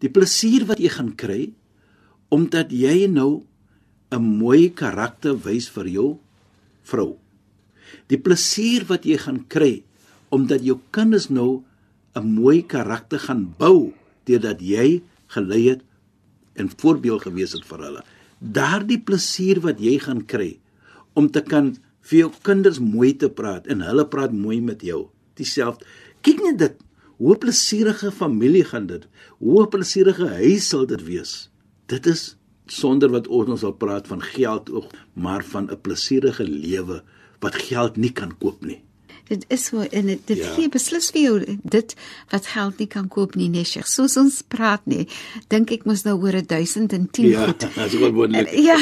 die 0.00 0.10
plesier 0.10 0.66
wat 0.66 0.78
jy 0.78 0.88
gaan 0.88 1.14
kry 1.16 1.52
omdat 2.28 2.72
jy 2.72 3.06
nou 3.06 3.44
'n 4.10 4.22
mooi 4.22 4.70
karakter 4.70 5.34
wys 5.36 5.68
vir 5.68 5.88
jou 5.88 6.18
vrou. 6.82 7.18
Die 8.08 8.18
plesier 8.18 8.84
wat 8.86 9.04
jy 9.04 9.16
gaan 9.16 9.46
kry 9.48 9.84
omdat 10.30 10.62
jou 10.62 10.80
kinders 10.90 11.28
nou 11.30 11.62
'n 12.14 12.34
mooi 12.34 12.62
karakter 12.62 13.18
gaan 13.18 13.54
bou 13.58 13.92
deurdat 14.24 14.60
jy 14.60 15.02
gelei 15.28 15.68
het 15.68 15.82
en 16.54 16.70
voorbeeld 16.70 17.22
gewees 17.22 17.52
het 17.52 17.64
vir 17.64 17.78
hulle. 17.78 18.02
Daardie 18.40 19.00
plesier 19.00 19.60
wat 19.64 19.80
jy 19.80 19.98
gaan 20.02 20.24
kry 20.28 20.58
om 21.16 21.30
te 21.32 21.40
kan 21.40 21.74
vir 22.06 22.18
jou 22.18 22.30
kinders 22.46 22.78
mooi 22.82 23.14
te 23.16 23.30
praat 23.32 23.66
en 23.72 23.84
hulle 23.84 24.04
praat 24.12 24.32
mooi 24.32 24.60
met 24.60 24.82
jou. 24.84 25.08
Dieselfde. 25.36 25.86
Kyk 26.22 26.42
net 26.44 26.58
dit. 26.60 26.82
Hoe 27.16 27.36
plesierige 27.40 28.10
familie 28.12 28.64
gaan 28.68 28.86
dit. 28.90 29.06
Hoe 29.40 29.66
plesierige 29.72 30.28
huis 30.36 30.68
sal 30.68 30.84
dit 30.86 31.02
wees. 31.06 31.48
Dit 31.88 32.06
is 32.06 32.36
sonder 32.66 33.10
wat 33.14 33.28
ons 33.28 33.60
sal 33.62 33.72
praat 33.78 34.08
van 34.10 34.22
geld 34.22 34.70
ook, 34.70 34.90
maar 35.14 35.44
van 35.44 35.70
'n 35.70 35.80
plesierige 35.80 36.44
lewe 36.44 37.02
wat 37.40 37.54
geld 37.54 37.96
nie 37.96 38.12
kan 38.12 38.36
koop 38.38 38.64
nie. 38.64 38.82
Dit 39.28 39.44
is 39.48 39.64
so 39.64 39.80
en 39.90 40.06
dit, 40.06 40.20
dit 40.26 40.38
Ja. 40.38 40.52
gee 40.54 40.68
beslis 40.68 41.10
vir 41.10 41.20
jou 41.22 41.56
dit 41.62 41.94
wat 42.30 42.46
geld 42.46 42.78
nie 42.78 42.86
kan 42.86 43.08
koop 43.08 43.34
nie, 43.34 43.48
nee, 43.48 43.64
Sheikh. 43.64 43.86
Soos 43.86 44.16
ons 44.16 44.42
praat 44.48 44.80
nie, 44.86 45.08
dink 45.48 45.70
ek 45.74 45.84
mos 45.84 46.04
nou 46.04 46.14
oor 46.22 46.32
1010 46.46 47.26
Ja, 47.30 47.46
goed. 47.46 47.58
dit 47.74 47.76
is 47.76 47.98
wel 47.98 48.12
wonderlik. 48.12 48.54
Ja. 48.58 48.76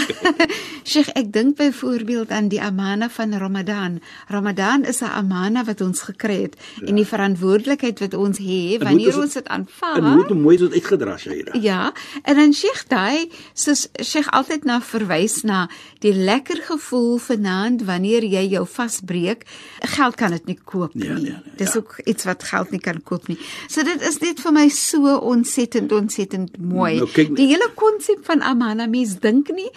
Sheikh, 0.91 1.09
ek 1.17 1.33
dink 1.33 1.57
byvoorbeeld 1.57 2.29
aan 2.31 2.49
die 2.53 2.61
amana 2.61 3.09
van 3.09 3.33
Ramadan. 3.33 4.01
Ramadan 4.29 4.85
is 4.85 5.01
'n 5.01 5.05
amana 5.17 5.65
wat 5.65 5.81
ons 5.81 6.01
gekry 6.03 6.43
het 6.43 6.57
ja. 6.81 6.87
en 6.89 6.95
die 6.95 7.07
verantwoordelikheid 7.07 7.99
wat 8.01 8.15
ons 8.15 8.39
het 8.39 8.47
En 8.47 8.79
hoe 8.79 8.85
wanneer 8.85 9.19
ons 9.21 9.33
dit- 9.33 9.49
aanvaar. 9.49 9.97
En 9.97 10.05
hoe 10.05 10.19
het 10.21 10.29
hom 10.29 10.41
mooi 10.41 10.57
tot 10.57 10.73
uitgedra 10.73 11.17
Shaida. 11.17 11.53
Ja, 11.61 11.93
en 12.23 12.37
dan 12.37 12.53
Sheikh 12.53 12.85
daai 12.89 13.29
soos 13.55 13.89
Sheikh 14.03 14.29
altyd 14.31 14.65
na 14.65 14.81
verwys 14.83 15.43
na 15.43 15.69
die 16.01 16.13
lekker 16.13 16.61
gevoel 16.63 17.17
vanaand 17.19 17.83
wanneer 17.85 18.23
jy 18.25 18.45
jou 18.49 18.67
vasbreek. 18.67 19.45
Geld 19.81 20.15
kan 20.17 20.33
dit 20.35 20.47
nie 20.51 20.57
koop 20.65 20.95
nie. 20.95 21.09
Nee, 21.09 21.15
nee, 21.23 21.37
nee, 21.39 21.55
Dis 21.61 21.73
ja. 21.73 21.81
ook 21.81 21.97
iets 22.05 22.25
wat 22.29 22.43
geld 22.51 22.71
nie 22.75 22.81
kan 22.81 23.01
koop 23.03 23.29
nie. 23.31 23.39
So 23.69 23.83
dit 23.87 24.03
is 24.03 24.19
net 24.23 24.41
vir 24.45 24.53
my 24.53 24.69
so 24.69 25.17
ontsettend 25.33 25.93
ontsettend 25.93 26.59
mooi. 26.59 26.97
Nou, 27.01 27.09
kyk- 27.15 27.35
die 27.39 27.47
hele 27.53 27.71
konsep 27.79 28.25
van 28.29 28.43
amana 28.43 28.87
mens 28.87 29.17
dink 29.23 29.49
nie 29.55 29.71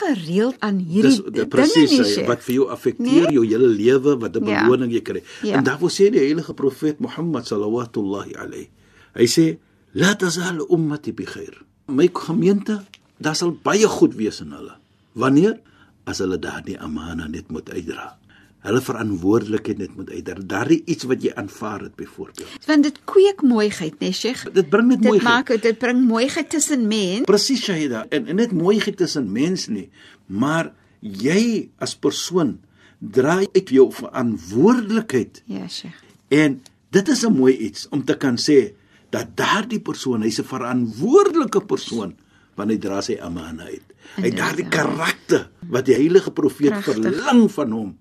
gereeld 0.00 0.56
aan 0.60 0.78
Dis 0.78 0.86
hierdie 0.94 1.22
dit 1.24 1.34
dinge 1.34 1.48
presies 1.48 2.16
nie, 2.16 2.26
wat 2.26 2.42
vir 2.46 2.54
jou 2.54 2.68
affekteer 2.70 3.28
Nee? 3.28 3.32
jou 3.38 3.44
hele 3.46 3.68
lewe 3.68 4.16
wat 4.20 4.36
'n 4.36 4.46
Ja. 4.46 4.64
beloning 4.64 4.92
jy 4.92 5.00
kry. 5.02 5.22
Ja. 5.42 5.56
En 5.58 5.64
daarvoor 5.64 5.90
sê 5.90 6.10
die 6.10 6.20
heilige 6.20 6.54
profeet 6.54 6.98
Mohammed 7.00 7.46
sallallahu 7.46 8.34
alayhi. 8.36 8.68
Hy 9.14 9.26
sê 9.26 9.58
la 9.94 10.14
tazal 10.14 10.66
ummati 10.70 11.12
bi 11.12 11.24
khair. 11.24 11.62
My 11.88 12.08
gemeente, 12.12 12.82
daar 13.20 13.36
sal 13.36 13.52
baie 13.62 13.86
goed 13.88 14.14
wees 14.14 14.40
in 14.40 14.50
hulle. 14.52 14.72
Wanneer 15.14 15.60
as 16.06 16.18
hulle 16.18 16.38
daardie 16.38 16.78
amana 16.80 17.26
net 17.28 17.50
moet 17.50 17.70
uitdra. 17.70 18.18
Hulle 18.64 18.80
verantwoordelikheid 18.80 19.78
net 19.78 19.96
moet 19.96 20.10
uitdra. 20.10 20.40
Daardie 20.48 20.82
iets 20.88 21.04
wat 21.04 21.22
jy 21.22 21.32
aanvaar 21.36 21.82
het 21.84 21.94
byvoorbeeld. 22.00 22.64
Want 22.66 22.82
dit 22.86 22.98
kweek 23.04 23.42
mooiheid, 23.44 23.98
nee, 24.00 24.12
Sheikh. 24.12 24.46
Dit 24.56 24.70
bring 24.72 24.88
net 24.88 25.02
Dit 25.02 25.10
mooi 25.10 25.20
maak 25.22 25.50
dit 25.62 25.78
bring 25.78 26.00
mooiheid 26.08 26.48
tussen 26.50 26.86
mens. 26.88 27.26
Presies 27.28 27.60
Shahida 27.64 28.06
en, 28.08 28.26
en 28.26 28.36
net 28.40 28.52
mooiheid 28.56 28.96
tussen 28.96 29.28
mens 29.32 29.66
nie, 29.68 29.90
maar 30.26 30.72
jy 31.00 31.68
as 31.78 31.92
persoon 31.96 32.58
dra 32.98 33.42
uit 33.52 33.68
jou 33.68 33.90
verantwoordelikheid 33.92 35.42
Ja, 35.46 35.68
Sheikh. 35.68 36.00
en 36.28 36.62
dit 36.90 37.08
is 37.08 37.22
'n 37.26 37.32
mooi 37.36 37.52
iets 37.56 37.88
om 37.90 38.04
te 38.04 38.16
kan 38.16 38.36
sê 38.38 38.72
dat 39.10 39.36
daardie 39.36 39.80
persoon, 39.80 40.22
hy's 40.22 40.38
'n 40.40 40.44
verantwoordelike 40.44 41.60
persoon 41.66 42.16
want 42.56 42.70
hy 42.70 42.78
dra 42.78 43.00
sy 43.02 43.18
amana 43.20 43.64
uit. 43.64 43.82
Hy 44.16 44.22
het 44.22 44.36
daardie 44.36 44.68
karakter 44.68 45.50
wat 45.68 45.84
die 45.86 45.94
heilige 45.94 46.30
profeet 46.30 46.70
Pragtig. 46.70 46.94
verlang 46.94 47.50
van 47.50 47.70
hom 47.72 47.98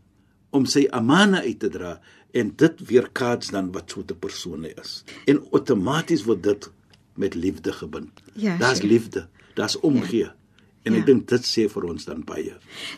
om 0.53 0.65
sy 0.69 0.85
amana 0.93 1.41
uit 1.43 1.59
te 1.59 1.69
dra 1.73 1.97
en 2.33 2.53
dit 2.61 2.85
weerkaats 2.89 3.51
dan 3.53 3.71
wat 3.73 3.91
so 3.93 4.01
'n 4.01 4.19
persoon 4.19 4.63
hy 4.63 4.73
is. 4.81 5.03
En 5.25 5.41
outomaties 5.51 6.23
word 6.23 6.43
dit 6.43 6.69
met 7.15 7.35
liefde 7.35 7.71
gebind. 7.73 8.21
Ja, 8.33 8.57
Daar's 8.57 8.81
liefde, 8.81 9.27
daar's 9.53 9.79
omgee. 9.79 10.19
Ja. 10.19 10.35
En 10.83 10.93
Ja. 10.93 10.99
ek 10.99 11.05
dink 11.05 11.27
dit 11.27 11.41
sê 11.45 11.69
vir 11.69 11.83
ons 11.83 12.05
dan 12.05 12.23
baie. 12.25 12.53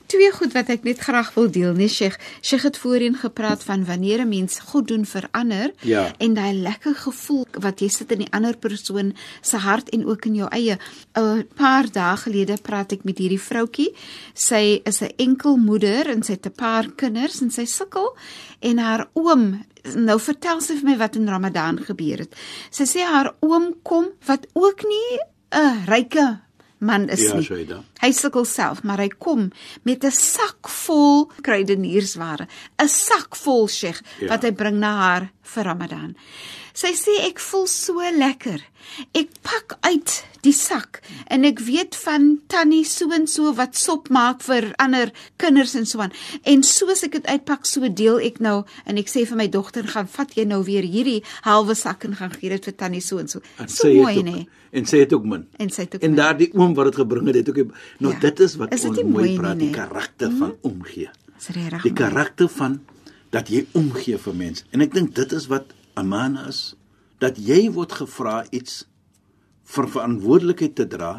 Twee 0.07 0.31
goed 0.31 0.53
wat 0.53 0.69
ek 0.69 0.83
net 0.83 0.99
graag 0.99 1.33
wil 1.35 1.51
deel, 1.51 1.73
nee 1.73 1.87
Sheikh. 1.87 2.17
Sheikh 2.41 2.63
het 2.63 2.77
voorheen 2.77 3.15
gepraat 3.15 3.63
van 3.63 3.85
wanneer 3.85 4.21
'n 4.21 4.29
mens 4.29 4.59
goed 4.59 4.87
doen 4.87 5.05
vir 5.05 5.27
ander 5.31 5.71
Ja. 5.81 6.11
en 6.17 6.33
daai 6.33 6.53
lekker 6.53 6.95
gevoel 6.95 7.45
wat 7.59 7.79
jy 7.79 7.87
sit 7.87 8.11
in 8.11 8.17
die 8.19 8.31
ander 8.31 8.57
persoon 8.57 9.13
se 9.41 9.57
hart 9.57 9.89
en 9.89 10.05
ook 10.05 10.25
in 10.25 10.35
jou 10.35 10.49
eie. 10.51 10.77
'n 11.15 11.47
Paar 11.55 11.91
dae 11.91 12.17
gelede 12.17 12.57
praat 12.61 12.91
ek 12.91 13.03
met 13.03 13.17
hierdie 13.17 13.39
vroutkie. 13.41 13.93
Sy 14.33 14.81
is 14.83 15.01
'n 15.01 15.11
enkel 15.17 15.55
moeder 15.57 16.07
en 16.09 16.23
sy 16.23 16.31
het 16.31 16.45
'n 16.47 16.51
paar 16.55 16.91
kinders 16.95 17.41
en 17.41 17.51
sy 17.51 17.65
sukkel 17.65 18.15
en 18.61 18.77
haar 18.77 19.07
oom 19.13 19.63
Nou 19.95 20.19
vertel 20.19 20.61
sy 20.61 20.73
vir 20.73 20.83
my 20.89 20.97
wat 20.97 21.15
in 21.15 21.27
Ramadan 21.27 21.77
gebeur 21.77 22.17
het. 22.17 22.35
Sy 22.71 22.83
sê 22.85 23.01
haar 23.03 23.35
oom 23.41 23.75
kom 23.83 24.05
wat 24.25 24.47
ook 24.53 24.81
nie 24.83 25.19
'n 25.53 25.85
ryke 25.85 26.39
man 26.85 27.09
is 27.09 27.21
Ja, 27.25 27.33
nie. 27.35 27.43
Shaida. 27.47 27.83
Hy 28.01 28.11
sukkel 28.11 28.45
self, 28.45 28.83
maar 28.83 28.97
hy 29.03 29.09
kom 29.09 29.51
met 29.83 30.03
'n 30.05 30.11
sak 30.11 30.67
vol 30.85 31.27
kruideniersware, 31.41 32.47
'n 32.79 32.87
sak 32.87 33.35
vol 33.35 33.67
Sheikh 33.67 34.01
Ja. 34.21 34.27
wat 34.29 34.43
hy 34.43 34.51
bring 34.51 34.79
na 34.79 34.91
haar 34.97 35.29
vir 35.43 35.63
Ramadan. 35.63 36.15
Sy 36.75 36.91
sê 36.99 37.13
ek 37.29 37.39
voel 37.39 37.67
so 37.71 38.03
lekker. 38.03 38.59
Ek 39.15 39.29
pak 39.47 39.77
uit 39.87 40.11
die 40.45 40.51
sak 40.53 40.99
en 41.31 41.45
ek 41.47 41.61
weet 41.65 41.95
van 42.03 42.25
tannie 42.51 42.83
so 42.85 43.07
en 43.15 43.23
so 43.31 43.53
wat 43.57 43.77
sop 43.79 44.09
maak 44.13 44.43
vir 44.45 44.67
ander 44.83 45.09
kinders 45.41 45.73
en 45.79 45.87
so 45.89 46.03
aan. 46.03 46.11
En 46.43 46.61
soos 46.67 47.01
ek 47.07 47.15
dit 47.15 47.29
uitpak, 47.31 47.63
so 47.65 47.87
deel 47.89 48.19
ek 48.27 48.41
nou 48.43 48.57
en 48.85 48.99
ek 49.01 49.07
sê 49.09 49.23
vir 49.25 49.39
my 49.39 49.47
dogter, 49.51 49.87
gaan 49.87 50.09
vat 50.17 50.35
jy 50.37 50.43
nou 50.45 50.59
weer 50.67 50.83
hierdie 50.85 51.21
halwe 51.47 51.73
sak 51.79 52.03
en 52.05 52.17
gaan 52.19 52.33
gee 52.35 52.51
dit 52.53 52.67
vir 52.69 52.75
tannie 52.77 53.01
so 53.01 53.17
en 53.23 53.31
so. 53.31 53.39
En 53.57 53.71
So 53.71 53.87
mooi 53.95 54.21
nê. 54.27 54.35
ook, 54.43 54.59
en 54.75 54.85
sy 54.91 54.99
het 55.05 55.13
ook 55.15 55.25
min. 55.31 55.47
En 55.57 55.69
sy 55.71 55.81
het 55.87 55.95
ook 55.95 56.03
En 56.03 56.15
daardie 56.19 56.51
oom 56.53 56.75
wat 56.75 56.91
dit 56.91 56.95
gebring 56.99 57.27
het, 57.31 57.35
het 57.39 57.49
ook 57.49 57.71
nou 58.03 58.11
Ja. 58.13 58.19
dit 58.19 58.39
is 58.39 58.55
wat 58.59 58.73
Is 58.75 58.81
dit 58.81 58.89
ons 58.89 58.97
nie 58.99 59.05
mooi 59.07 59.29
mooi 59.29 59.39
praat, 59.39 59.55
nie, 59.57 59.69
die 59.71 59.71
nee? 59.71 59.87
karakter 59.87 60.31
van 60.37 60.53
omgee. 60.61 61.09
Dis 61.39 61.47
regtig. 61.55 61.81
Die 61.87 61.93
karakter 61.93 62.47
van 62.49 62.79
dat 63.31 63.47
jy 63.49 63.65
omgee 63.73 64.17
vir 64.17 64.33
mense. 64.35 64.63
En 64.71 64.81
ek 64.81 64.93
dink 64.93 65.15
dit 65.15 65.31
is 65.31 65.47
wat 65.47 65.71
amana 65.95 66.47
is, 66.51 66.75
dat 67.23 67.39
jy 67.39 67.71
word 67.71 67.95
gevra 68.01 68.43
iets 68.51 68.83
vir 69.75 69.87
verantwoordelikheid 69.89 70.75
te 70.77 70.87
dra 70.87 71.13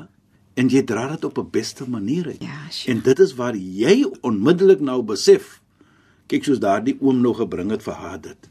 en 0.57 0.71
jy 0.73 0.83
dra 0.89 1.09
dit 1.13 1.25
op 1.25 1.39
'n 1.39 1.51
beste 1.51 1.89
manier 1.89 2.27
uit. 2.27 2.43
Ja, 2.43 2.71
sure. 2.71 2.93
en 2.93 3.03
dit 3.03 3.19
is 3.19 3.35
waar 3.35 3.57
jy 3.57 4.05
onmiddellik 4.21 4.81
nou 4.81 5.03
besef. 5.03 5.61
Kyk 6.27 6.45
soos 6.45 6.59
daardie 6.59 6.97
oom 7.01 7.21
nou 7.21 7.35
gebring 7.35 7.71
het 7.71 7.83
vir 7.83 7.95
haar 7.95 8.21
dit. 8.21 8.51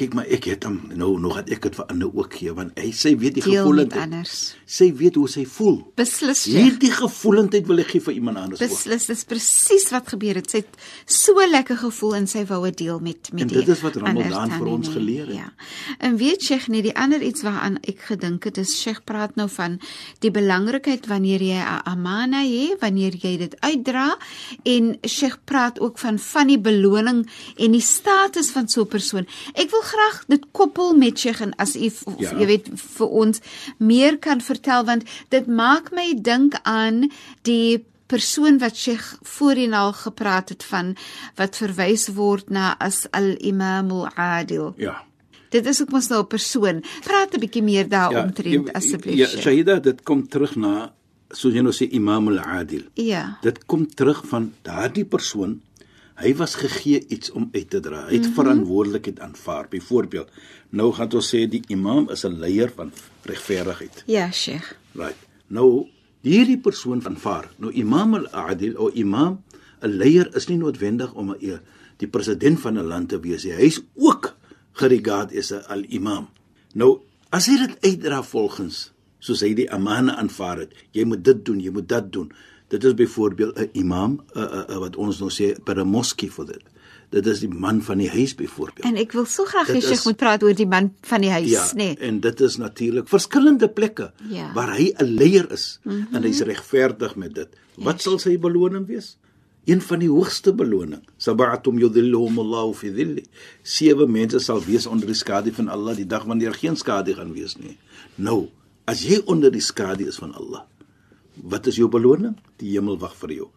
Kyk 0.00 0.14
maar 0.16 0.28
ek 0.32 0.46
het 0.48 0.64
hom 0.64 0.78
nou 0.96 1.10
nog 1.20 1.36
het 1.36 1.50
ek 1.52 1.66
dit 1.66 1.74
vir 1.76 1.86
ander 1.92 2.08
ook 2.16 2.34
gee 2.40 2.52
want 2.56 2.78
hy 2.80 2.90
sy 2.96 3.10
weet 3.20 3.34
die 3.36 3.42
gevoelendheid. 3.44 4.02
anders. 4.08 4.36
Sy 4.64 4.86
weet 4.96 5.18
hoe 5.20 5.26
sy 5.28 5.44
voel. 5.44 5.76
Beslis. 5.98 6.44
Sheikh. 6.46 6.62
Hierdie 6.62 6.92
gevoelendheid 6.94 7.66
wil 7.68 7.82
ek 7.82 7.90
gee 7.92 8.00
vir 8.00 8.14
iemand 8.16 8.40
anders. 8.40 8.62
Beslis, 8.62 9.06
dis 9.10 9.24
presies 9.28 9.84
wat 9.92 10.08
gebeur 10.14 10.40
het. 10.40 10.48
Sy 10.50 10.62
het 10.62 10.78
so 11.04 11.44
lekker 11.50 11.76
gevoel 11.82 12.16
en 12.20 12.28
sy 12.30 12.46
wou 12.48 12.62
dit 12.70 12.78
deel 12.86 13.00
met 13.04 13.28
met 13.34 13.42
En 13.44 13.52
die 13.52 13.58
dit 13.60 13.68
is 13.74 13.82
wat 13.84 13.98
ander 14.00 14.24
Ramadan 14.24 14.54
vir 14.56 14.70
ons 14.72 14.88
nie. 14.88 14.94
geleer 14.94 15.26
het. 15.26 15.36
Ja. 15.36 15.52
En 15.98 16.16
weet 16.16 16.42
Sheikh, 16.48 16.68
nee, 16.68 16.82
die 16.82 16.96
ander 16.96 17.20
iets 17.20 17.44
waaraan 17.44 17.76
ek 17.82 18.00
gedink 18.08 18.48
het 18.48 18.56
is 18.56 18.72
Sheikh 18.80 19.04
praat 19.04 19.36
nou 19.36 19.48
van 19.52 19.76
die 20.24 20.30
belangrikheid 20.30 21.06
wanneer 21.12 21.42
jy 21.42 21.60
'n 21.60 21.82
amana 21.84 22.40
het, 22.40 22.80
wanneer 22.80 23.12
jy 23.20 23.36
dit 23.36 23.54
uitdra 23.60 24.16
en 24.64 24.96
Sheikh 25.06 25.38
praat 25.44 25.80
ook 25.80 25.98
van 25.98 26.18
van 26.18 26.46
die 26.46 26.58
beloning 26.58 27.28
en 27.56 27.70
die 27.72 27.84
status 27.84 28.50
van 28.50 28.68
so 28.68 28.82
'n 28.82 28.88
persoon. 28.88 29.26
Ek 29.54 29.70
wil 29.70 29.82
graag 29.92 30.24
dit 30.28 30.44
koppel 30.52 30.94
met 30.96 31.18
Sheikh 31.18 31.40
en 31.40 31.52
as 31.56 31.76
u 31.76 31.88
v- 31.90 32.16
Ja. 32.18 32.32
jy 32.38 32.46
weet 32.46 32.68
vir 32.96 33.06
ons 33.08 33.40
meer 33.78 34.18
kan 34.18 34.40
vertel 34.40 34.84
want 34.84 35.04
dit 35.28 35.46
maak 35.46 35.92
my 35.92 36.14
dink 36.22 36.54
aan 36.62 37.10
die 37.42 37.84
persoon 38.06 38.58
wat 38.58 38.76
Sheikh 38.76 39.16
voorheen 39.22 39.74
al 39.74 39.92
gepraat 39.92 40.48
het 40.48 40.64
van 40.64 40.96
wat 41.36 41.56
verwys 41.56 42.08
word 42.14 42.50
na 42.50 42.74
as 42.78 43.06
al-imam 43.12 43.90
al-adil. 43.90 44.74
Ja. 44.76 44.96
Dit 45.50 45.66
is 45.66 45.80
ook 45.82 45.90
mos 45.90 46.08
nou 46.08 46.22
'n 46.22 46.26
persoon. 46.26 46.82
Praat 47.04 47.34
'n 47.34 47.40
bietjie 47.40 47.62
meer 47.62 47.88
daaromtrent 47.88 48.66
jy- 48.66 48.72
asseblief. 48.72 49.16
Ja. 49.16 49.26
Shahida, 49.26 49.78
dit 49.80 50.02
kom 50.02 50.28
terug 50.28 50.56
na 50.56 50.92
soos 51.32 51.52
jy 51.54 51.60
nou 51.62 51.72
sê 51.72 51.88
Imam 51.92 52.28
al-Adil. 52.28 52.82
Ja. 52.94 53.38
Dit 53.42 53.66
kom 53.66 53.86
terug 53.94 54.22
van 54.26 54.52
daardie 54.62 55.04
persoon. 55.04 55.60
Hy 56.20 56.34
was 56.36 56.54
gegee 56.54 57.04
iets 57.08 57.30
om 57.30 57.48
uit 57.52 57.70
te 57.70 57.80
dra. 57.80 58.06
Hy 58.06 58.12
het 58.12 58.20
mm 58.20 58.24
-hmm. 58.24 58.34
verantwoordelikheid 58.34 59.20
aanvaar. 59.20 59.68
Byvoorbeeld, 59.68 60.28
nou 60.70 60.92
gaan 60.92 61.12
ons 61.12 61.34
sê 61.34 61.48
die 61.48 61.62
imam 61.68 62.10
is 62.10 62.24
'n 62.24 62.38
leier 62.38 62.72
van 62.76 62.92
regverdigheid. 63.22 64.02
Ja, 64.06 64.30
Sheikh. 64.30 64.76
Right. 64.92 65.16
Nou 65.46 65.86
hierdie 66.20 66.58
persoon 66.58 67.06
aanvaar. 67.06 67.50
Nou 67.56 67.72
Imam 67.72 68.14
al-Adil 68.14 68.76
of 68.76 68.94
Imam 68.94 69.42
'n 69.80 69.88
leier 69.88 70.34
is 70.36 70.46
nie 70.48 70.56
noodwendig 70.56 71.12
om 71.14 71.30
'n 71.30 71.60
die 71.96 72.08
president 72.08 72.60
van 72.60 72.78
'n 72.78 72.86
land 72.86 73.08
te 73.08 73.20
wees 73.20 73.44
nie. 73.44 73.52
Hy's 73.52 73.80
ook 73.94 74.36
geregard 74.72 75.36
as 75.36 75.52
'n 75.52 75.64
al-imam. 75.68 76.28
Nou, 76.74 77.00
as 77.30 77.46
hy 77.46 77.56
dit 77.66 77.76
uitdra 77.80 78.22
volgens 78.22 78.92
soos 79.18 79.40
hy 79.40 79.54
die 79.54 79.70
amana 79.70 80.16
aanvaar 80.16 80.58
het, 80.58 80.74
jy 80.92 81.04
moet 81.04 81.24
dit 81.24 81.44
doen, 81.44 81.60
jy 81.60 81.70
moet 81.70 81.88
dat 81.88 82.12
doen. 82.12 82.32
Dit 82.70 82.84
is 82.84 82.94
byvoorbeeld 82.94 83.58
'n 83.58 83.70
imam, 83.72 84.20
'n 84.34 84.38
uh, 84.38 84.62
uh, 84.70 84.78
wat 84.78 84.96
ons 84.96 85.18
nou 85.18 85.30
sê 85.30 85.58
per 85.62 85.78
'n 85.78 85.88
moskee 85.88 86.30
vir 86.30 86.46
dit. 86.46 86.62
Dit 87.10 87.26
is 87.26 87.40
die 87.40 87.48
man 87.48 87.82
van 87.82 87.98
die 87.98 88.10
huis 88.10 88.34
byvoorbeeld. 88.34 88.86
En 88.86 88.96
ek 88.96 89.12
wil 89.12 89.26
so 89.26 89.44
graag 89.44 89.66
hê 89.68 89.80
jy 89.82 89.98
moet 90.04 90.16
praat 90.16 90.42
oor 90.42 90.54
die 90.54 90.66
man 90.66 90.94
van 91.02 91.20
die 91.20 91.30
huis, 91.30 91.50
ja, 91.50 91.64
nê. 91.74 91.76
Nee. 91.76 91.96
En 91.96 92.20
dit 92.20 92.40
is 92.40 92.56
natuurlik 92.56 93.08
verskillende 93.08 93.68
plekke 93.68 94.12
ja. 94.28 94.52
waar 94.54 94.76
hy 94.76 94.94
'n 94.96 95.04
leier 95.04 95.50
is 95.52 95.80
mm 95.82 95.92
-hmm. 95.92 96.14
en 96.14 96.22
hy's 96.22 96.40
regverdig 96.40 97.16
met 97.16 97.34
dit. 97.34 97.48
Wat 97.74 97.94
yes. 97.94 98.02
sal 98.02 98.18
sy 98.18 98.38
beloning 98.38 98.86
wees? 98.86 99.16
een 99.64 99.80
van 99.80 100.00
die 100.02 100.08
hoogste 100.08 100.52
beloning. 100.56 101.02
Sab'atum 101.20 101.78
yudhilluhum 101.78 102.38
Allahu 102.42 102.72
fi 102.74 102.90
dhilli. 102.94 103.24
Sewe 103.62 104.06
mense 104.08 104.40
sal 104.42 104.62
wees 104.64 104.86
onder 104.86 105.10
die 105.10 105.18
skadu 105.18 105.52
van 105.52 105.68
Allah 105.68 105.96
die 105.96 106.08
dag 106.08 106.24
wanneer 106.24 106.56
geen 106.56 106.76
skadu 106.76 107.14
gaan 107.14 107.32
wees 107.36 107.56
nie. 107.60 107.76
Nou, 108.16 108.48
as 108.90 109.04
jy 109.06 109.20
onder 109.26 109.52
die 109.52 109.64
skadu 109.64 110.08
is 110.08 110.18
van 110.18 110.32
Allah, 110.34 110.64
wat 111.42 111.66
is 111.66 111.76
jou 111.76 111.88
beloning? 111.88 112.36
Die 112.56 112.74
hemel 112.74 112.98
wag 112.98 113.16
vir 113.16 113.32
jou. 113.32 113.48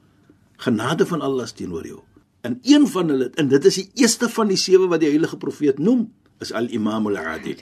Genade 0.57 1.05
van 1.05 1.21
Allah 1.21 1.47
teenoor 1.47 1.87
jou. 1.87 2.01
En 2.43 2.59
een 2.63 2.87
van 2.87 3.07
hulle, 3.07 3.29
en 3.39 3.47
dit 3.47 3.65
is 3.65 3.75
die 3.75 3.89
eerste 4.03 4.29
van 4.29 4.47
die 4.51 4.57
sewe 4.59 4.87
wat 4.91 4.99
die 4.99 5.09
heilige 5.09 5.37
profeet 5.37 5.79
noem, 5.79 6.09
is 6.43 6.51
al-Imam 6.51 7.07
al-Adil. 7.07 7.61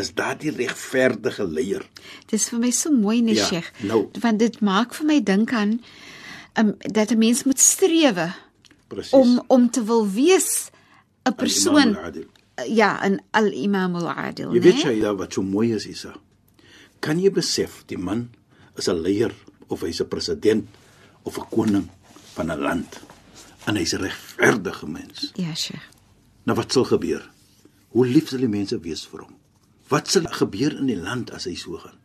Is 0.00 0.14
daardie 0.16 0.50
regverdige 0.50 1.44
leier. 1.46 1.84
Dit 2.26 2.38
is 2.40 2.48
vir 2.50 2.62
my 2.62 2.70
so 2.74 2.92
mooi, 2.92 3.20
nee, 3.22 3.36
ja, 3.36 3.44
Sheikh. 3.46 3.68
Nou, 3.84 4.06
want 4.22 4.40
dit 4.40 4.56
maak 4.64 4.96
vir 4.96 5.06
my 5.06 5.18
dink 5.22 5.52
aan 5.52 5.76
um, 6.58 6.74
dat 6.78 7.12
'n 7.12 7.18
mens 7.18 7.44
moet 7.44 7.60
strewe 7.60 8.32
Precies. 8.88 9.12
om 9.12 9.42
om 9.46 9.70
te 9.70 9.84
wil 9.84 10.08
wees 10.10 10.70
'n 11.28 11.34
persoon 11.34 11.96
ja, 12.66 13.08
'n 13.08 13.20
al-Imam 13.30 13.94
al-Adil, 13.94 14.52
Jy 14.54 14.60
weet 14.60 14.82
jy 14.82 14.90
ja, 15.00 15.14
wat 15.14 15.32
so 15.32 15.42
mooi 15.42 15.74
is 15.74 15.86
Isa. 15.86 16.14
Kan 16.98 17.20
jy 17.20 17.30
besef 17.30 17.82
die 17.86 17.98
man 17.98 18.30
is 18.76 18.88
'n 18.88 19.00
leier 19.00 19.34
of 19.68 19.80
hy's 19.80 20.00
'n 20.00 20.08
president 20.08 20.68
of 21.22 21.38
'n 21.38 21.48
koning 21.50 21.88
van 22.34 22.50
'n 22.50 22.60
land 22.60 23.00
en 23.66 23.76
hy's 23.76 23.94
'n 23.94 24.02
regverdige 24.02 24.86
mens. 24.86 25.30
Ja, 25.34 25.54
Sheikh. 25.54 25.88
Nou 26.44 26.56
wat 26.56 26.72
sal 26.72 26.84
gebeur? 26.84 27.30
Hoe 27.88 28.06
lief 28.06 28.28
sal 28.28 28.38
die 28.38 28.48
mense 28.48 28.78
wees 28.80 29.06
vir 29.06 29.20
hom? 29.20 29.34
Wat 29.88 30.08
sal 30.10 30.24
gebeur 30.24 30.78
in 30.78 30.86
die 30.86 31.00
land 31.00 31.30
as 31.30 31.44
hy 31.44 31.54
so 31.54 31.76
gaan? 31.76 31.98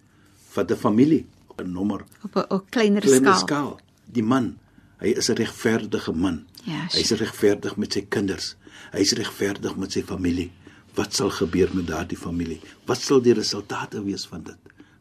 Vat 0.50 0.72
'n 0.72 0.76
familie, 0.76 1.26
'n 1.58 1.72
nommer 1.72 2.06
op 2.24 2.36
'n 2.36 2.62
kleiner 2.70 3.04
skaal. 3.04 3.40
skaal 3.40 3.80
die 4.06 4.24
man, 4.24 4.58
hy 5.00 5.14
is 5.18 5.30
'n 5.30 5.36
regverdige 5.36 6.14
man. 6.14 6.46
Ja, 6.64 6.88
hy's 6.92 7.12
regverdig 7.12 7.78
met 7.78 7.94
sy 7.94 8.02
kinders. 8.02 8.56
Hy's 8.92 9.12
regverdig 9.12 9.76
met 9.76 9.92
sy 9.92 10.04
familie. 10.04 10.52
Wat 10.96 11.14
sal 11.14 11.30
gebeur 11.30 11.70
met 11.74 11.88
daardie 11.88 12.18
familie? 12.18 12.60
Wat 12.86 13.02
sal 13.02 13.22
die 13.22 13.34
resultate 13.34 14.04
wees 14.04 14.26
van 14.28 14.44
dit? 14.44 14.58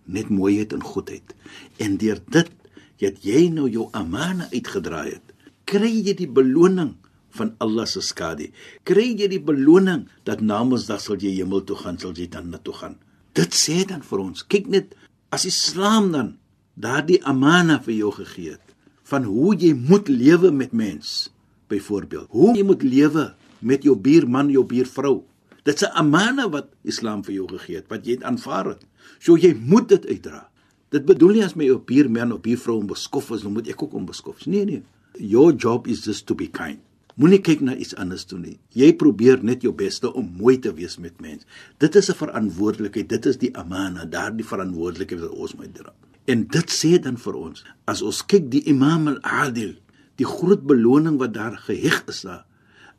Net 0.09 0.31
mooiheid 0.33 0.73
en 0.73 0.85
goedheid. 0.85 1.35
En 1.77 1.99
deur 2.01 2.21
dit 2.33 2.55
het 2.99 3.21
jy 3.23 3.47
nou 3.55 3.69
jou 3.71 3.89
amana 3.97 4.49
uitgedraai 4.53 5.19
het. 5.19 5.35
Kry 5.69 5.93
jy 5.93 6.17
die 6.17 6.31
beloning 6.31 6.97
van 7.37 7.53
Allah 7.63 7.87
se 7.87 8.03
skadu. 8.03 8.49
Kry 8.89 9.13
jy 9.13 9.29
die 9.31 9.43
beloning 9.43 10.07
dat 10.27 10.41
namens 10.41 10.89
dag 10.89 11.03
sal 11.05 11.21
jy 11.21 11.37
hemel 11.37 11.63
toe 11.69 11.77
gaan, 11.79 12.01
sal 12.01 12.17
jy 12.17 12.27
dan 12.33 12.51
na 12.53 12.61
toe 12.63 12.75
gaan. 12.75 12.97
Dit 13.37 13.55
sê 13.55 13.85
dan 13.87 14.03
vir 14.03 14.25
ons, 14.25 14.43
kyk 14.43 14.67
net 14.73 14.97
as 15.35 15.45
Islam 15.47 16.11
dan 16.15 16.33
daardie 16.79 17.21
amana 17.27 17.79
vir 17.85 17.95
jou 18.01 18.13
gegee 18.17 18.57
het 18.57 18.75
van 19.09 19.25
hoe 19.25 19.55
jy 19.57 19.73
moet 19.73 20.09
lewe 20.13 20.51
met 20.53 20.75
mens. 20.77 21.31
Byvoorbeeld, 21.69 22.29
hoe 22.33 22.55
jy 22.57 22.65
moet 22.65 22.83
lewe 22.85 23.25
met 23.61 23.85
jou 23.85 23.97
buurman, 23.97 24.51
jou 24.53 24.65
buurvrou. 24.69 25.23
Dit's 25.69 25.85
'n 25.85 25.93
amana 26.01 26.49
wat 26.49 26.73
Islam 26.83 27.21
vir 27.25 27.35
jou 27.35 27.47
gegee 27.49 27.77
het, 27.77 27.89
wat 27.93 28.07
jy 28.07 28.17
aanvaar 28.25 28.73
het. 28.73 28.83
So 29.21 29.37
jy 29.37 29.53
moet 29.53 29.89
dit 29.89 30.07
uitdra. 30.07 30.49
Dit 30.89 31.05
bedoel 31.05 31.33
nie 31.37 31.45
as 31.45 31.55
my 31.55 31.65
jou 31.69 31.79
buurman 31.79 32.33
of 32.33 32.41
buurvrou 32.41 32.79
onbeskof 32.81 33.31
is, 33.37 33.43
dan 33.43 33.53
moet 33.53 33.69
ek 33.69 33.83
ook 33.83 33.93
onbeskof. 33.93 34.47
Nee 34.47 34.65
nee. 34.65 34.83
Your 35.21 35.53
job 35.53 35.87
is 35.87 36.05
just 36.05 36.27
to 36.27 36.35
be 36.35 36.49
kind. 36.49 36.81
Moenie 37.19 37.41
kyk 37.43 37.61
na 37.61 37.75
iets 37.75 37.97
anders 37.99 38.25
toe 38.25 38.39
nie. 38.39 38.59
Jy 38.79 38.93
probeer 38.97 39.43
net 39.43 39.63
jou 39.67 39.73
beste 39.75 40.13
om 40.15 40.31
mooi 40.39 40.59
te 40.59 40.73
wees 40.73 40.97
met 41.03 41.21
mens. 41.21 41.45
Dit 41.79 41.97
is 41.97 42.09
'n 42.09 42.15
verantwoordelikheid. 42.15 43.09
Dit 43.09 43.27
is 43.27 43.37
die 43.37 43.57
amana, 43.57 44.05
daardie 44.07 44.47
verantwoordelikheid 44.47 45.21
wat 45.21 45.31
ons 45.31 45.55
moet 45.55 45.75
dra. 45.75 45.93
En 46.25 46.47
dit 46.47 46.71
sê 46.71 46.99
dan 47.03 47.17
vir 47.17 47.35
ons, 47.35 47.65
as 47.85 48.03
ons 48.03 48.27
kyk 48.27 48.51
die 48.51 48.63
Imam 48.65 49.09
al-Adil, 49.09 49.75
die 50.17 50.27
groot 50.27 50.63
beloning 50.67 51.19
wat 51.19 51.35
daar 51.35 51.57
geheg 51.57 52.05
is 52.07 52.21
daar, 52.23 52.47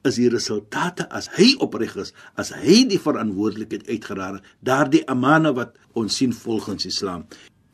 is 0.07 0.17
die 0.19 0.29
resultate 0.31 1.05
as 1.11 1.27
hy 1.35 1.53
opreg 1.63 1.95
is, 1.99 2.13
as 2.39 2.51
hy 2.55 2.83
die 2.89 2.99
verantwoordelikheid 3.01 3.87
uitgedra 3.89 4.33
het, 4.37 4.49
daardie 4.63 5.03
amana 5.11 5.51
wat 5.55 5.75
ons 5.99 6.19
sien 6.21 6.33
volgens 6.35 6.87
Islam. 6.87 7.25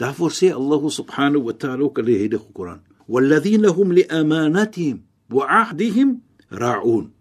Daarvoor 0.02 0.34
sê 0.34 0.52
Allah 0.52 0.82
subhanahu 0.92 1.46
wa 1.48 1.56
ta'ala 1.56 1.86
ook 1.86 2.02
in 2.02 2.10
die 2.10 2.20
Heilige 2.20 2.52
Koran: 2.54 2.82
"Walladhina 3.08 3.72
hum 3.72 3.94
li 3.94 4.04
amanatihim 4.10 5.04
wa 5.30 5.46
'ahdihim 5.48 6.22
ra'un." 6.52 7.12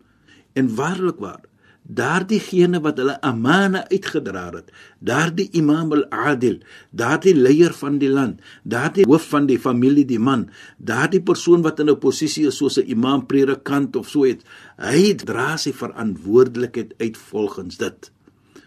En 0.55 0.75
waarlik 0.75 1.19
waar, 1.19 1.45
daardiegene 1.85 2.81
wat 2.81 2.97
hulle 3.01 3.15
amana 3.21 3.85
uitgedra 3.91 4.45
het, 4.55 4.71
daardie 5.05 5.51
Imam 5.53 5.93
al-Adil, 5.93 6.63
daardie 6.91 7.35
leier 7.37 7.75
van 7.77 7.99
die 8.01 8.09
land, 8.09 8.41
daardie 8.65 9.05
hoof 9.05 9.29
van 9.35 9.47
die 9.51 9.59
familie, 9.61 10.07
die 10.09 10.19
man, 10.19 10.49
daardie 10.79 11.21
persoon 11.23 11.63
wat 11.63 11.81
in 11.81 11.91
'n 11.91 11.99
posisie 12.01 12.47
is 12.47 12.57
soos 12.57 12.79
'n 12.79 12.89
imam, 12.89 13.27
predikant 13.27 13.97
of 13.97 14.09
so 14.09 14.25
iets, 14.25 14.45
hy 14.79 15.15
dra 15.15 15.57
sy 15.57 15.73
verantwoordelikheid 15.73 16.95
uit 16.99 17.17
volgens 17.17 17.77
dit. 17.77 18.11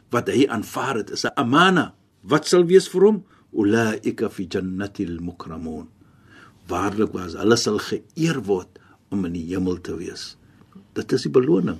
Wat 0.09 0.27
hy 0.29 0.45
aanvaar 0.47 0.95
het 0.97 1.09
is 1.09 1.25
'n 1.25 1.33
amana. 1.35 1.93
Wat 2.21 2.47
sal 2.47 2.65
wees 2.65 2.87
vir 2.87 3.01
hom? 3.01 3.23
Ulaika 3.53 4.29
fi 4.29 4.47
jannatil 4.47 5.19
mukramun. 5.19 5.87
Waarlik 6.67 7.13
was 7.13 7.33
hulle 7.33 7.57
sal 7.57 7.79
geëer 7.79 8.43
word 8.43 8.79
om 9.09 9.25
in 9.25 9.33
die 9.33 9.47
hemel 9.47 9.81
te 9.81 9.95
wees. 9.95 10.37
Dit 10.93 11.11
is 11.11 11.23
die 11.23 11.31
beloning. 11.31 11.79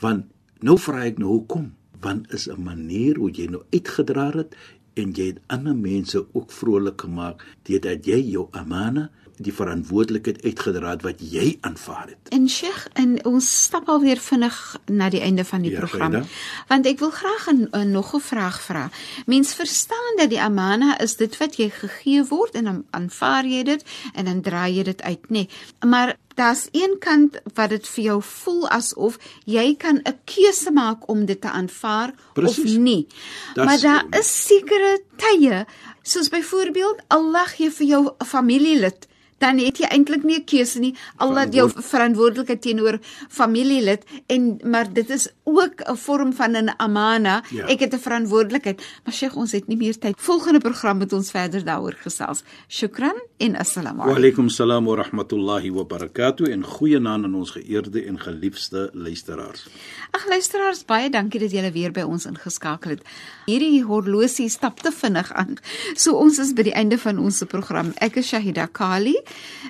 Want 0.00 0.31
Nou 0.62 0.76
vra 0.78 1.00
ek 1.08 1.16
nou 1.18 1.32
hoekom? 1.32 1.72
Want 2.00 2.32
is 2.32 2.46
'n 2.46 2.62
manier 2.62 3.16
hoe 3.18 3.30
jy 3.30 3.46
nou 3.50 3.62
uitgedra 3.70 4.30
het 4.30 4.54
en 4.94 5.12
jy 5.12 5.26
het 5.26 5.40
ander 5.46 5.76
mense 5.76 6.26
ook 6.32 6.52
vrolik 6.52 7.00
gemaak 7.00 7.42
deurdat 7.62 8.06
jy 8.06 8.20
jou 8.30 8.46
amana 8.50 9.10
die 9.42 9.52
verantwoordelikheid 9.54 10.42
uitgedra 10.44 10.94
het 10.94 11.02
wat 11.02 11.22
jy 11.24 11.56
aanvaar 11.60 12.12
het. 12.12 12.30
En 12.34 12.48
Sheikh, 12.48 12.86
en 12.98 13.16
ons 13.28 13.48
stap 13.64 13.88
alweer 13.88 14.20
vinnig 14.20 14.58
na 14.90 15.08
die 15.12 15.22
einde 15.24 15.44
van 15.44 15.64
die 15.64 15.72
ja, 15.72 15.78
program. 15.78 16.12
Geide. 16.12 16.26
Want 16.68 16.86
ek 16.90 16.98
wil 16.98 17.10
graag 17.10 17.46
'n 17.50 17.90
nog 17.90 18.14
'n 18.14 18.20
vraag 18.20 18.60
vra. 18.62 18.90
Mens 19.26 19.54
verstaan 19.54 20.16
dat 20.16 20.30
die 20.30 20.40
amana 20.40 20.98
is 20.98 21.16
dit 21.16 21.36
wat 21.36 21.56
jy 21.56 21.70
gegee 21.70 22.24
word 22.24 22.54
en 22.54 22.64
dan 22.64 22.84
aanvaar 22.90 23.46
jy 23.46 23.62
dit 23.62 23.84
en 24.14 24.24
dan 24.24 24.40
draai 24.40 24.74
jy 24.74 24.82
dit 24.82 25.02
uit, 25.02 25.22
nê? 25.22 25.28
Nee. 25.28 25.48
Maar 25.86 26.16
daar's 26.34 26.68
een 26.72 26.96
kant 26.98 27.40
wat 27.54 27.70
dit 27.70 27.88
vir 27.88 28.04
jou 28.04 28.22
voel 28.22 28.68
asof 28.68 29.18
jy 29.44 29.74
kan 29.76 30.00
'n 30.04 30.18
keuse 30.24 30.70
maak 30.70 31.08
om 31.08 31.24
dit 31.26 31.40
te 31.40 31.50
aanvaar 31.50 32.14
Precies. 32.34 32.58
of 32.58 32.78
nie. 32.78 33.06
Das, 33.54 33.64
maar 33.64 33.80
daar 33.80 34.18
is 34.18 34.46
sekere 34.46 35.00
tye, 35.16 35.66
soos 36.02 36.28
byvoorbeeld 36.28 37.02
Allah 37.08 37.46
gee 37.46 37.70
vir 37.70 37.86
jou 37.86 38.10
familielid. 38.26 39.06
Dan 39.38 39.58
het 39.58 39.78
jy 39.78 39.86
eintlik 39.90 40.22
nie 40.22 40.38
'n 40.38 40.44
keuse 40.44 40.78
nie. 40.78 40.94
Alhoewel 41.16 41.50
jou 41.50 41.70
verantwoordelikheid 41.74 42.62
teenoor 42.62 42.98
familielid 43.28 44.04
en 44.26 44.60
maar 44.64 44.92
dit 44.92 45.10
is 45.10 45.28
ook 45.44 45.82
'n 45.82 45.96
vorm 45.96 46.32
van 46.32 46.56
'n 46.56 46.74
amana. 46.76 47.42
Ja. 47.50 47.66
ek 47.66 47.80
het 47.80 47.94
'n 47.94 47.98
verantwoordelikheid. 47.98 48.82
Maar 49.04 49.14
Sheikh 49.14 49.36
ons 49.36 49.52
het 49.52 49.66
nie 49.66 49.76
meer 49.76 49.98
tyd. 49.98 50.14
Volgende 50.16 50.60
program 50.60 50.98
met 50.98 51.12
ons 51.12 51.30
verder 51.30 51.64
daaroor 51.64 51.96
gesels. 52.00 52.42
Shukran 52.68 53.22
en 53.46 53.56
assalamu 53.64 54.02
alaykum 54.02 54.14
wa 54.14 54.20
alaykum 54.22 54.48
salaam 54.48 54.86
wa 54.90 54.96
rahmatullahi 55.02 55.70
wa 55.78 55.84
barakatuh 55.94 56.50
en 56.54 56.64
goeienaand 56.64 57.28
aan 57.28 57.34
ons 57.34 57.54
geëerde 57.56 58.04
en 58.06 58.18
geliefde 58.20 58.90
luisteraars 58.92 59.66
ag 60.18 60.28
luisteraars 60.28 60.84
baie 60.84 61.10
dankie 61.10 61.40
dat 61.42 61.54
julle 61.54 61.72
weer 61.72 61.92
by 61.92 62.06
ons 62.06 62.26
ingeskakel 62.30 62.96
het 62.96 63.02
hierdie 63.46 63.82
horlosie 63.84 64.48
stap 64.48 64.80
te 64.80 64.94
vinnig 65.02 65.32
aan 65.32 65.58
so 65.94 66.16
ons 66.16 66.38
is 66.38 66.54
by 66.54 66.68
die 66.70 66.76
einde 66.82 66.98
van 66.98 67.18
ons 67.18 67.42
program 67.54 67.92
ek 68.00 68.22
is 68.22 68.30
Shahida 68.32 68.66
Kali 68.66 69.16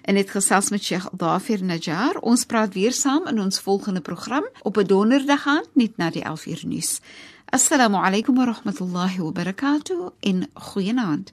en 0.03 0.17
het 0.17 0.31
gesels 0.31 0.71
met 0.71 0.83
Sheikh 0.83 1.09
Dafir 1.13 1.65
Najjar. 1.65 2.19
Ons 2.21 2.45
praat 2.45 2.75
weer 2.75 2.93
saam 2.93 3.27
in 3.27 3.41
ons 3.41 3.61
volgende 3.61 4.01
program 4.01 4.47
op 4.63 4.77
'n 4.77 4.87
donderdag 4.87 5.47
aand 5.47 5.69
net 5.73 5.97
na 5.97 6.11
die 6.11 6.23
11 6.23 6.47
uur 6.47 6.63
nuus. 6.67 7.01
Assalamu 7.45 7.97
alaykum 7.97 8.37
wa 8.37 8.45
rahmatullahi 8.45 9.19
wa 9.19 9.33
barakatuh 9.33 10.11
in 10.21 10.49
goeienaand. 10.55 11.33